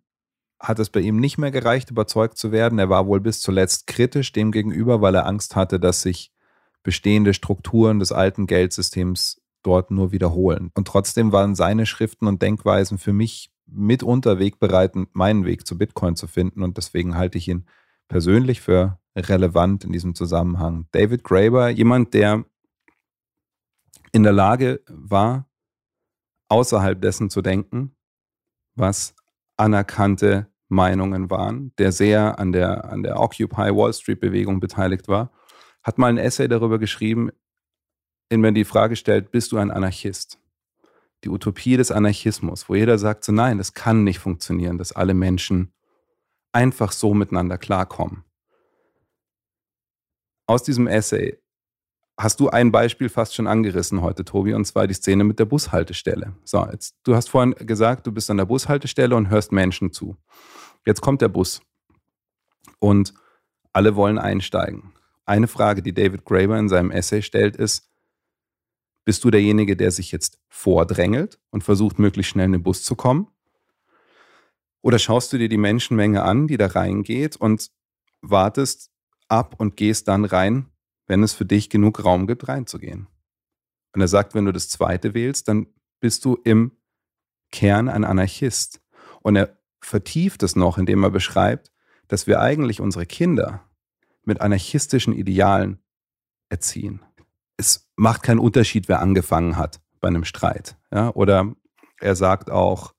[0.61, 2.79] Hat es bei ihm nicht mehr gereicht, überzeugt zu werden.
[2.79, 6.33] Er war wohl bis zuletzt kritisch dem gegenüber, weil er Angst hatte, dass sich
[6.85, 10.71] bestehende Strukturen des alten Geldsystems dort nur wiederholen.
[10.75, 16.15] Und trotzdem waren seine Schriften und Denkweisen für mich mitunter wegbereitend, meinen Weg zu Bitcoin
[16.15, 16.63] zu finden.
[16.63, 17.67] Und deswegen halte ich ihn
[18.07, 20.87] persönlich für relevant in diesem Zusammenhang.
[20.93, 22.45] David Graeber, jemand, der
[24.13, 25.49] in der Lage war,
[26.49, 27.95] außerhalb dessen zu denken,
[28.75, 29.15] was
[29.57, 35.33] anerkannte Meinungen waren, der sehr an der, an der Occupy Wall Street Bewegung beteiligt war,
[35.83, 37.31] hat mal ein Essay darüber geschrieben,
[38.29, 40.39] in dem die Frage stellt, bist du ein Anarchist?
[41.25, 45.15] Die Utopie des Anarchismus, wo jeder sagt, so nein, das kann nicht funktionieren, dass alle
[45.15, 45.73] Menschen
[46.53, 48.25] einfach so miteinander klarkommen.
[50.47, 51.40] Aus diesem Essay
[52.23, 55.47] hast du ein Beispiel fast schon angerissen heute, Tobi, und zwar die Szene mit der
[55.47, 56.35] Bushaltestelle.
[56.45, 60.17] So, jetzt, du hast vorhin gesagt, du bist an der Bushaltestelle und hörst Menschen zu.
[60.85, 61.63] Jetzt kommt der Bus
[62.79, 63.15] und
[63.73, 64.93] alle wollen einsteigen.
[65.25, 67.89] Eine Frage, die David Graeber in seinem Essay stellt, ist,
[69.07, 72.97] bist du derjenige, der sich jetzt vordrängelt und versucht, möglichst schnell in den Bus zu
[72.97, 73.29] kommen?
[74.83, 77.71] Oder schaust du dir die Menschenmenge an, die da reingeht und
[78.21, 78.91] wartest
[79.29, 80.67] ab und gehst dann rein,
[81.11, 83.09] wenn es für dich genug Raum gibt, reinzugehen.
[83.93, 85.67] Und er sagt, wenn du das zweite wählst, dann
[85.99, 86.71] bist du im
[87.51, 88.81] Kern ein Anarchist.
[89.21, 91.73] Und er vertieft es noch, indem er beschreibt,
[92.07, 93.69] dass wir eigentlich unsere Kinder
[94.23, 95.83] mit anarchistischen Idealen
[96.49, 97.05] erziehen.
[97.57, 100.77] Es macht keinen Unterschied, wer angefangen hat bei einem Streit.
[100.93, 101.11] Ja?
[101.11, 101.57] Oder
[101.99, 102.95] er sagt auch,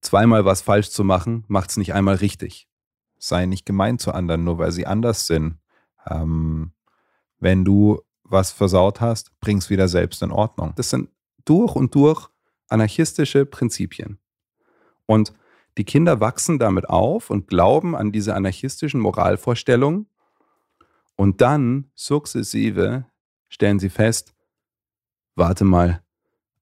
[0.00, 2.68] zweimal was falsch zu machen, macht es nicht einmal richtig.
[3.16, 5.60] Sei nicht gemein zu anderen, nur weil sie anders sind.
[6.04, 6.72] Ähm,
[7.38, 10.72] wenn du was versaut hast, bring es wieder selbst in Ordnung.
[10.76, 11.10] Das sind
[11.44, 12.28] durch und durch
[12.68, 14.18] anarchistische Prinzipien.
[15.06, 15.32] Und
[15.78, 20.08] die Kinder wachsen damit auf und glauben an diese anarchistischen Moralvorstellungen.
[21.16, 23.06] Und dann sukzessive
[23.48, 24.34] stellen sie fest,
[25.34, 26.02] warte mal,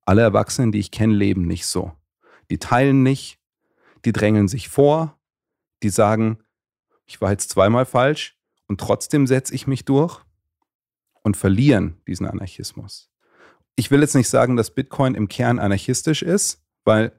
[0.05, 1.93] alle Erwachsenen, die ich kenne, leben nicht so.
[2.51, 3.41] Die teilen nicht,
[4.05, 5.19] die drängeln sich vor,
[5.83, 6.39] die sagen,
[7.07, 10.25] ich war jetzt zweimal falsch und trotzdem setze ich mich durch
[11.25, 13.11] und verlieren diesen Anarchismus.
[13.75, 17.19] Ich will jetzt nicht sagen, dass Bitcoin im Kern anarchistisch ist, weil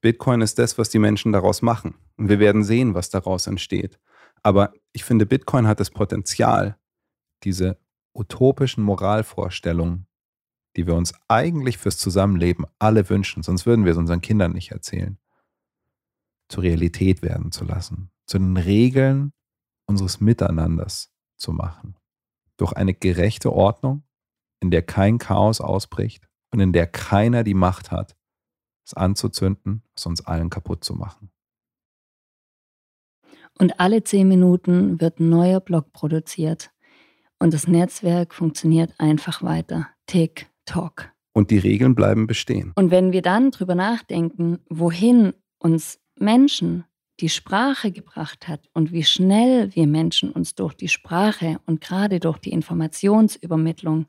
[0.00, 1.96] Bitcoin ist das, was die Menschen daraus machen.
[2.16, 3.98] Und wir werden sehen, was daraus entsteht.
[4.44, 6.78] Aber ich finde, Bitcoin hat das Potenzial,
[7.42, 7.80] diese
[8.14, 10.06] utopischen Moralvorstellungen,
[10.76, 14.70] die wir uns eigentlich fürs Zusammenleben alle wünschen, sonst würden wir es unseren Kindern nicht
[14.70, 15.18] erzählen,
[16.48, 19.32] zur Realität werden zu lassen, zu den Regeln
[19.86, 21.96] unseres Miteinanders zu machen.
[22.56, 24.02] Durch eine gerechte Ordnung,
[24.60, 28.16] in der kein Chaos ausbricht und in der keiner die Macht hat,
[28.86, 31.30] es anzuzünden, es uns allen kaputt zu machen.
[33.58, 36.70] Und alle zehn Minuten wird ein neuer Block produziert.
[37.38, 39.88] Und das Netzwerk funktioniert einfach weiter.
[40.06, 41.10] Tick, tock.
[41.32, 42.72] Und die Regeln bleiben bestehen.
[42.76, 46.84] Und wenn wir dann drüber nachdenken, wohin uns Menschen
[47.20, 52.20] die Sprache gebracht hat und wie schnell wir Menschen uns durch die Sprache und gerade
[52.20, 54.06] durch die Informationsübermittlung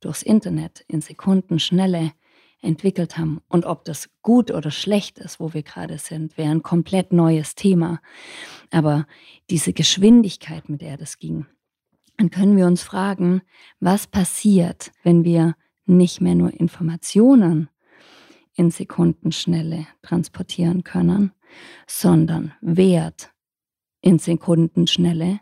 [0.00, 2.12] durchs Internet in Sekundenschnelle
[2.62, 3.40] entwickelt haben.
[3.48, 7.54] Und ob das gut oder schlecht ist, wo wir gerade sind, wäre ein komplett neues
[7.54, 8.00] Thema.
[8.70, 9.06] Aber
[9.48, 11.46] diese Geschwindigkeit, mit der das ging,
[12.16, 13.42] dann können wir uns fragen,
[13.78, 15.54] was passiert, wenn wir
[15.86, 17.70] nicht mehr nur Informationen
[18.54, 21.32] in Sekundenschnelle transportieren können,
[21.86, 23.32] sondern Wert
[24.00, 25.40] in Sekundenschnelle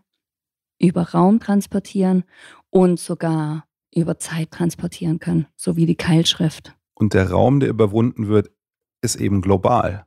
[0.78, 2.24] über Raum transportieren
[2.70, 6.74] und sogar über Zeit transportieren können, so wie die Keilschrift.
[6.94, 8.50] Und der Raum, der überwunden wird,
[9.00, 10.06] ist eben global.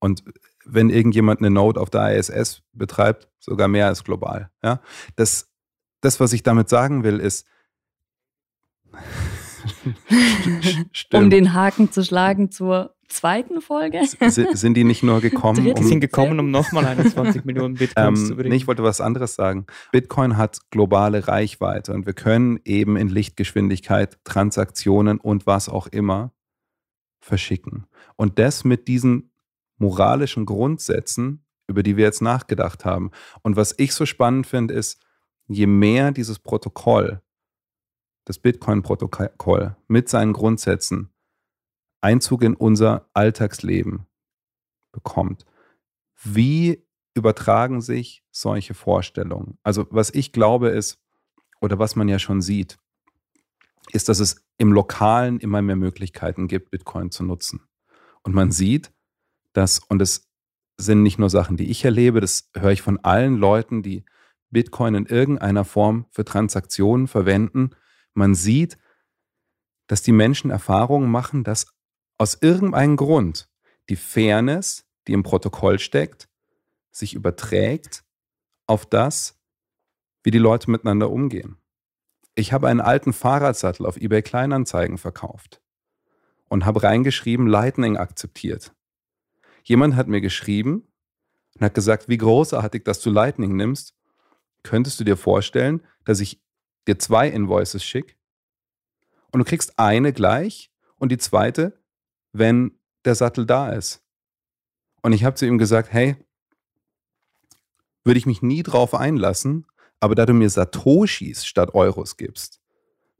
[0.00, 0.24] Und
[0.64, 4.50] wenn irgendjemand eine Node auf der ISS betreibt, sogar mehr als global.
[4.62, 4.80] Ja?
[5.14, 5.50] Das,
[6.00, 7.46] das, was ich damit sagen will, ist,
[11.12, 14.00] um den Haken zu schlagen zur zweiten Folge.
[14.04, 18.26] sind die nicht nur gekommen, um, die sind gekommen, um nochmal 21 Millionen Bitcoins ähm,
[18.26, 18.50] zu bringen?
[18.50, 19.66] Nee, ich wollte was anderes sagen.
[19.92, 26.32] Bitcoin hat globale Reichweite und wir können eben in Lichtgeschwindigkeit Transaktionen und was auch immer
[27.20, 27.86] verschicken.
[28.16, 29.30] Und das mit diesen
[29.78, 33.10] moralischen Grundsätzen, über die wir jetzt nachgedacht haben.
[33.42, 35.00] Und was ich so spannend finde, ist,
[35.48, 37.20] je mehr dieses Protokoll,
[38.24, 41.10] das Bitcoin-Protokoll mit seinen Grundsätzen
[42.06, 44.06] Einzug in unser Alltagsleben
[44.92, 45.44] bekommt,
[46.22, 49.58] wie übertragen sich solche Vorstellungen?
[49.64, 51.02] Also was ich glaube ist,
[51.60, 52.78] oder was man ja schon sieht,
[53.90, 57.66] ist, dass es im Lokalen immer mehr Möglichkeiten gibt, Bitcoin zu nutzen.
[58.22, 58.92] Und man sieht,
[59.52, 60.28] dass, und es
[60.76, 64.04] sind nicht nur Sachen, die ich erlebe, das höre ich von allen Leuten, die
[64.50, 67.70] Bitcoin in irgendeiner Form für Transaktionen verwenden.
[68.14, 68.78] Man sieht,
[69.88, 71.75] dass die Menschen Erfahrungen machen, dass
[72.18, 73.48] aus irgendeinem Grund
[73.88, 76.28] die Fairness, die im Protokoll steckt,
[76.90, 78.04] sich überträgt
[78.66, 79.38] auf das,
[80.22, 81.56] wie die Leute miteinander umgehen.
[82.34, 85.62] Ich habe einen alten Fahrradsattel auf eBay Kleinanzeigen verkauft
[86.48, 88.74] und habe reingeschrieben, Lightning akzeptiert.
[89.64, 90.86] Jemand hat mir geschrieben
[91.54, 93.94] und hat gesagt, wie großartig, dass du Lightning nimmst.
[94.62, 96.42] Könntest du dir vorstellen, dass ich
[96.86, 98.14] dir zwei Invoices schicke
[99.32, 101.80] und du kriegst eine gleich und die zweite
[102.38, 102.72] wenn
[103.04, 104.02] der Sattel da ist.
[105.02, 106.16] Und ich habe zu ihm gesagt, hey,
[108.04, 109.66] würde ich mich nie drauf einlassen,
[110.00, 112.60] aber da du mir Satoshis statt Euros gibst,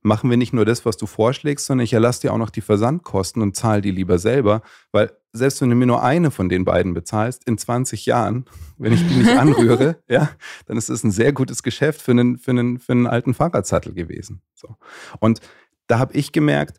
[0.03, 2.61] machen wir nicht nur das, was du vorschlägst, sondern ich erlasse dir auch noch die
[2.61, 4.63] Versandkosten und zahle die lieber selber,
[4.93, 8.47] weil selbst wenn du mir nur eine von den beiden bezahlst, in 20 Jahren,
[8.79, 10.31] wenn ich die nicht anrühre, ja,
[10.67, 13.93] dann ist es ein sehr gutes Geschäft für einen, für einen, für einen alten Fahrradsattel
[13.93, 14.43] gewesen.
[14.55, 14.77] So.
[15.19, 15.41] Und
[15.89, 16.79] da habe ich gemerkt,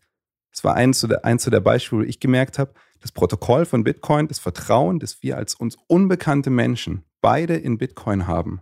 [0.57, 4.27] Das war eins der, eins der Beispiele, wo ich gemerkt habe, das Protokoll von Bitcoin,
[4.27, 8.61] das Vertrauen, das wir als uns unbekannte Menschen beide in Bitcoin haben,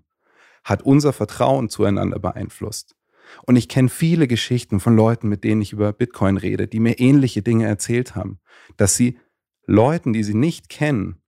[0.65, 2.97] hat unser Vertrauen zueinander beeinflusst.
[3.43, 6.99] Und ich kenne viele Geschichten von Leuten, mit denen ich über Bitcoin rede, die mir
[6.99, 8.41] ähnliche Dinge erzählt haben,
[8.75, 9.17] dass sie
[9.65, 11.21] Leuten, die sie nicht kennen,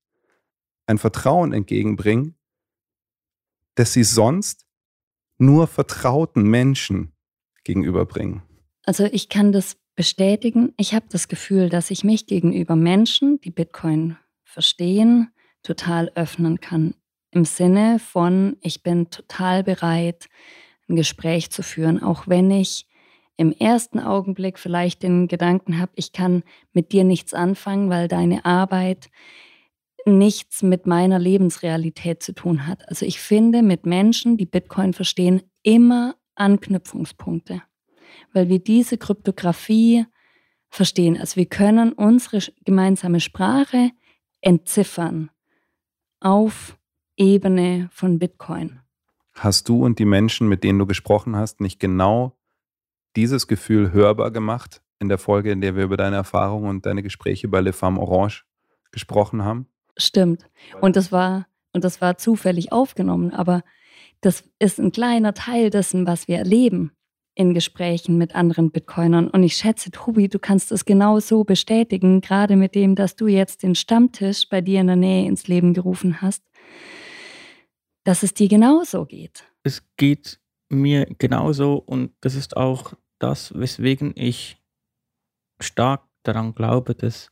[0.86, 2.36] ein Vertrauen entgegenbringen,
[3.76, 4.66] das sie sonst
[5.38, 7.14] nur vertrauten Menschen
[7.64, 8.42] gegenüberbringen.
[8.84, 10.74] Also ich kann das bestätigen.
[10.78, 14.16] Ich habe das Gefühl, dass ich mich gegenüber Menschen, die Bitcoin
[14.46, 15.32] verstehen,
[15.64, 16.94] total öffnen kann.
[17.32, 20.30] Im Sinne von, ich bin total bereit,
[20.88, 22.88] ein Gespräch zu führen, auch wenn ich
[23.36, 26.44] im ersten Augenblick vielleicht den Gedanken habe, ich kann
[26.74, 29.10] mit dir nichts anfangen, weil deine Arbeit
[30.06, 32.88] nichts mit meiner Lebensrealität zu tun hat.
[32.88, 37.62] Also ich finde mit Menschen, die Bitcoin verstehen, immer Anknüpfungspunkte,
[38.34, 40.06] weil wir diese Kryptographie
[40.70, 41.18] verstehen.
[41.18, 43.92] Also wir können unsere gemeinsame Sprache
[44.42, 45.30] entziffern
[46.20, 46.78] auf
[47.16, 48.80] Ebene von Bitcoin.
[49.34, 52.38] Hast du und die Menschen, mit denen du gesprochen hast, nicht genau
[53.16, 57.04] dieses Gefühl hörbar gemacht in der Folge, in der wir über deine Erfahrungen und deine
[57.04, 58.46] Gespräche bei Le Femme Orange
[58.92, 59.68] gesprochen haben?
[59.96, 60.50] Stimmt.
[60.82, 63.64] Und das war, und das war zufällig aufgenommen, aber
[64.22, 66.97] das ist ein kleiner Teil dessen, was wir erleben
[67.38, 69.30] in Gesprächen mit anderen Bitcoinern.
[69.30, 73.28] Und ich schätze, Tobi, du kannst es genau so bestätigen, gerade mit dem, dass du
[73.28, 76.44] jetzt den Stammtisch bei dir in der Nähe ins Leben gerufen hast,
[78.04, 79.46] dass es dir genauso geht.
[79.62, 80.40] Es geht
[80.70, 84.58] mir genauso und das ist auch das, weswegen ich
[85.60, 87.32] stark daran glaube, dass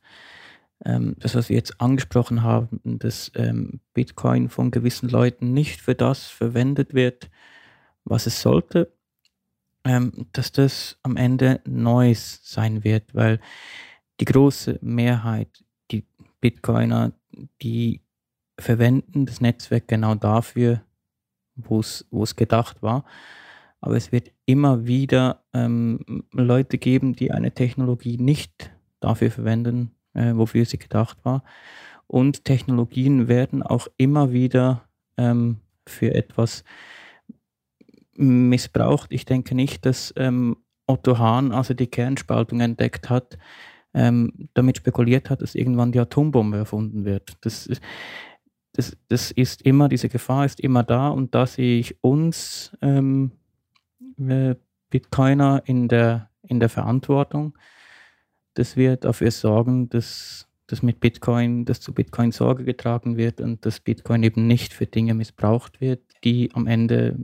[0.86, 5.95] ähm, das, was wir jetzt angesprochen haben, dass ähm, Bitcoin von gewissen Leuten nicht für
[5.95, 7.32] das verwendet wird,
[8.03, 8.95] was es sollte,
[9.86, 13.40] ähm, dass das am Ende Neues sein wird, weil
[14.20, 16.06] die große Mehrheit, die
[16.41, 17.14] Bitcoiner,
[17.62, 18.02] die
[18.60, 20.82] verwenden das Netzwerk genau dafür,
[21.56, 23.06] wo es gedacht war.
[23.80, 30.34] Aber es wird immer wieder ähm, Leute geben, die eine Technologie nicht dafür verwenden, äh,
[30.36, 31.44] wofür sie gedacht war.
[32.07, 34.88] Und Technologien werden auch immer wieder
[35.18, 36.64] ähm, für etwas
[38.16, 39.12] missbraucht.
[39.12, 43.38] Ich denke nicht, dass ähm, Otto Hahn, als er die Kernspaltung entdeckt hat,
[43.94, 47.38] ähm, damit spekuliert hat, dass irgendwann die Atombombe erfunden wird.
[47.42, 47.70] Das,
[48.74, 53.32] das, das ist immer, diese Gefahr ist immer da und da sehe ich uns ähm,
[54.18, 54.56] äh,
[54.90, 57.58] Bitcoiner in der, in der Verantwortung,
[58.54, 63.66] dass wir dafür sorgen, dass, dass mit Bitcoin, dass zu Bitcoin Sorge getragen wird und
[63.66, 67.16] dass Bitcoin eben nicht für Dinge missbraucht wird, die am Ende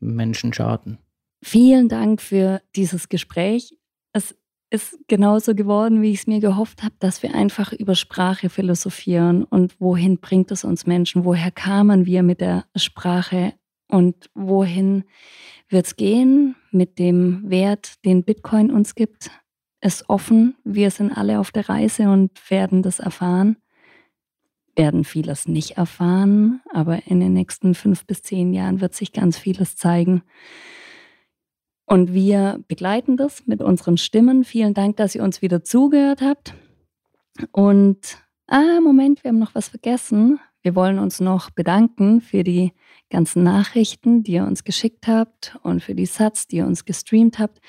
[0.00, 0.98] Menschen schaden.
[1.42, 3.76] Vielen Dank für dieses Gespräch.
[4.12, 4.36] Es
[4.70, 9.44] ist genauso geworden, wie ich es mir gehofft habe, dass wir einfach über Sprache philosophieren
[9.44, 13.54] und wohin bringt es uns Menschen, woher kamen wir mit der Sprache
[13.88, 15.04] und wohin
[15.68, 19.30] wird es gehen mit dem Wert, den Bitcoin uns gibt
[19.80, 20.56] ist offen.
[20.64, 23.56] Wir sind alle auf der Reise und werden das erfahren.
[24.76, 29.36] Werden vieles nicht erfahren, aber in den nächsten fünf bis zehn Jahren wird sich ganz
[29.36, 30.22] vieles zeigen.
[31.86, 34.44] Und wir begleiten das mit unseren Stimmen.
[34.44, 36.54] Vielen Dank, dass ihr uns wieder zugehört habt.
[37.50, 40.38] Und, ah, Moment, wir haben noch was vergessen.
[40.62, 42.72] Wir wollen uns noch bedanken für die
[43.10, 47.38] ganzen Nachrichten, die ihr uns geschickt habt und für die Satz, die ihr uns gestreamt
[47.38, 47.60] habt.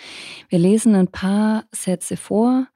[0.49, 2.67] Wir lesen ein paar Sätze vor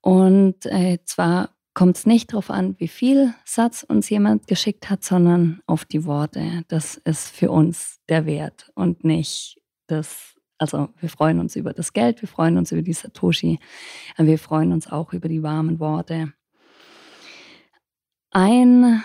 [0.00, 5.04] und äh, zwar kommt es nicht darauf an, wie viel Satz uns jemand geschickt hat,
[5.04, 6.62] sondern auf die Worte.
[6.68, 10.34] Das ist für uns der Wert und nicht das.
[10.58, 13.58] Also wir freuen uns über das Geld, wir freuen uns über die Satoshi,
[14.16, 16.32] wir freuen uns auch über die warmen Worte.
[18.30, 19.02] Ein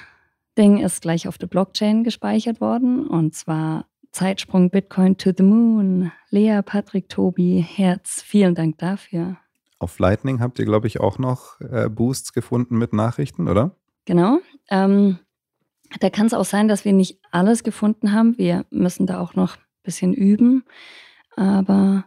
[0.58, 6.12] Ding ist gleich auf der Blockchain gespeichert worden und zwar Zeitsprung Bitcoin to the Moon.
[6.30, 9.38] Lea, Patrick, Tobi, Herz, vielen Dank dafür.
[9.80, 13.76] Auf Lightning habt ihr, glaube ich, auch noch äh, Boosts gefunden mit Nachrichten, oder?
[14.06, 14.40] Genau.
[14.70, 15.20] Ähm,
[16.00, 18.38] da kann es auch sein, dass wir nicht alles gefunden haben.
[18.38, 20.64] Wir müssen da auch noch ein bisschen üben.
[21.36, 22.06] Aber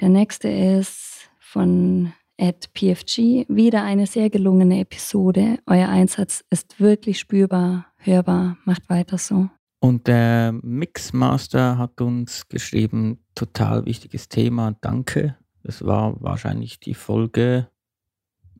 [0.00, 3.46] der nächste ist von at PFG.
[3.48, 5.58] Wieder eine sehr gelungene Episode.
[5.66, 8.56] Euer Einsatz ist wirklich spürbar, hörbar.
[8.64, 9.48] Macht weiter so.
[9.80, 15.36] Und der Mixmaster hat uns geschrieben, total wichtiges Thema, danke.
[15.62, 17.68] Das war wahrscheinlich die Folge,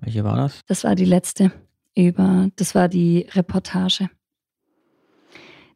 [0.01, 0.60] welche war das?
[0.66, 1.51] Das war die letzte
[1.96, 4.10] über, das war die Reportage.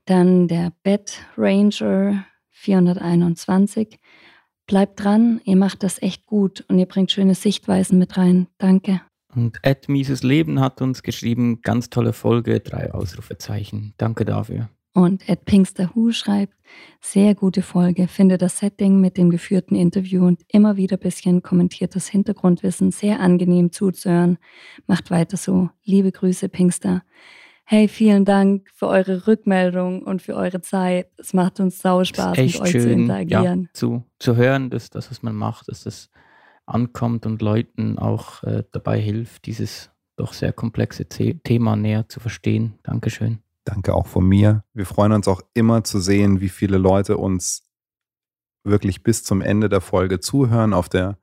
[0.04, 3.98] Dann der Bed Ranger 421.
[4.68, 8.48] Bleibt dran, ihr macht das echt gut und ihr bringt schöne Sichtweisen mit rein.
[8.58, 9.00] Danke.
[9.34, 13.94] Und Ed Mieses Leben hat uns geschrieben, ganz tolle Folge, drei Ausrufezeichen.
[13.96, 14.68] Danke dafür.
[14.92, 16.52] Und Ed Pinkster Hu schreibt,
[17.00, 22.08] sehr gute Folge, finde das Setting mit dem geführten Interview und immer wieder bisschen kommentiertes
[22.08, 24.36] Hintergrundwissen sehr angenehm zuzuhören.
[24.86, 25.70] Macht weiter so.
[25.84, 27.04] Liebe Grüße, Pinkster.
[27.70, 31.10] Hey, vielen Dank für eure Rückmeldung und für eure Zeit.
[31.18, 33.64] Es macht uns sau Spaß, mit euch schön, zu interagieren.
[33.64, 36.08] Ja, zu, zu hören, dass das, was man macht, dass das
[36.64, 42.20] ankommt und Leuten auch äh, dabei hilft, dieses doch sehr komplexe The Thema näher zu
[42.20, 42.78] verstehen.
[42.84, 43.42] Dankeschön.
[43.64, 44.64] Danke auch von mir.
[44.72, 47.68] Wir freuen uns auch immer zu sehen, wie viele Leute uns
[48.64, 50.72] wirklich bis zum Ende der Folge zuhören.
[50.72, 51.18] Auf der,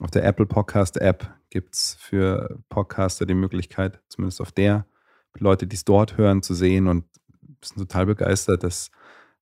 [0.00, 4.84] auf der Apple Podcast App gibt es für Podcaster die Möglichkeit, zumindest auf der,
[5.40, 7.04] Leute, die es dort hören, zu sehen und
[7.62, 8.90] sind total begeistert, dass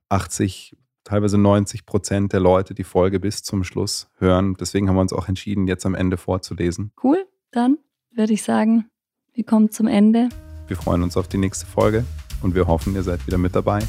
[0.08, 4.54] 80, teilweise 90 Prozent der Leute die Folge bis zum Schluss hören.
[4.58, 6.92] Deswegen haben wir uns auch entschieden, jetzt am Ende vorzulesen.
[7.02, 7.78] Cool, dann
[8.14, 8.86] würde ich sagen,
[9.34, 10.28] wir kommen zum Ende.
[10.68, 12.04] Wir freuen uns auf die nächste Folge
[12.42, 13.80] und wir hoffen, ihr seid wieder mit dabei.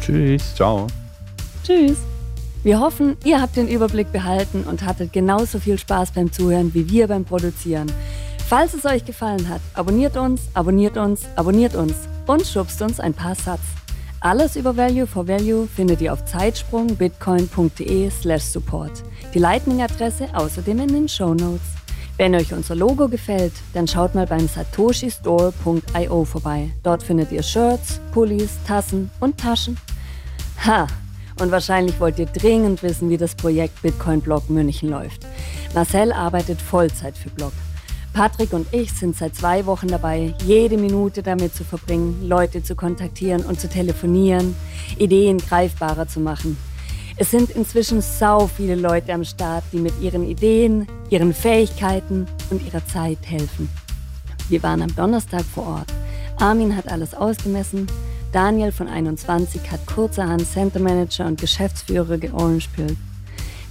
[0.00, 0.54] Tschüss.
[0.54, 0.86] Ciao.
[1.64, 1.98] Tschüss.
[2.62, 6.88] Wir hoffen, ihr habt den Überblick behalten und hattet genauso viel Spaß beim Zuhören wie
[6.88, 7.92] wir beim Produzieren.
[8.46, 11.94] Falls es euch gefallen hat, abonniert uns, abonniert uns, abonniert uns
[12.26, 13.62] und schubst uns ein paar Satz.
[14.20, 19.02] Alles über Value for Value findet ihr auf zeitsprungbitcoin.de slash support.
[19.32, 21.74] Die Lightning-Adresse außerdem in den Show Notes.
[22.18, 26.70] Wenn euch unser Logo gefällt, dann schaut mal beim satoshistore.io vorbei.
[26.82, 29.78] Dort findet ihr Shirts, Pullis, Tassen und Taschen.
[30.64, 30.86] Ha!
[31.40, 35.26] Und wahrscheinlich wollt ihr dringend wissen, wie das Projekt Bitcoin Blog München läuft.
[35.74, 37.52] Marcel arbeitet Vollzeit für Blog.
[38.14, 42.76] Patrick und ich sind seit zwei Wochen dabei, jede Minute damit zu verbringen, Leute zu
[42.76, 44.54] kontaktieren und zu telefonieren,
[44.98, 46.56] Ideen greifbarer zu machen.
[47.16, 52.64] Es sind inzwischen sau viele Leute am Start, die mit ihren Ideen, ihren Fähigkeiten und
[52.64, 53.68] ihrer Zeit helfen.
[54.48, 55.92] Wir waren am Donnerstag vor Ort.
[56.38, 57.88] Armin hat alles ausgemessen.
[58.30, 62.96] Daniel von 21 hat kurzerhand Center Manager und Geschäftsführer georangepilt.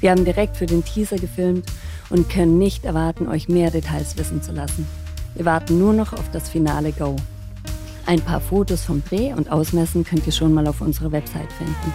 [0.02, 1.66] Wir haben direkt für den Teaser gefilmt
[2.14, 4.88] und können nicht erwarten, euch mehr Details wissen zu lassen.
[5.34, 7.16] Wir warten nur noch auf das finale Go.
[8.06, 11.92] Ein paar Fotos vom Dreh und Ausmessen könnt ihr schon mal auf unserer Website finden.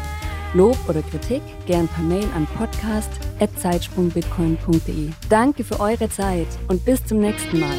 [0.54, 5.10] Lob oder Kritik gern per Mail an podcast.zeitsprungbitcoin.de.
[5.28, 7.76] Danke für eure Zeit und bis zum nächsten Mal.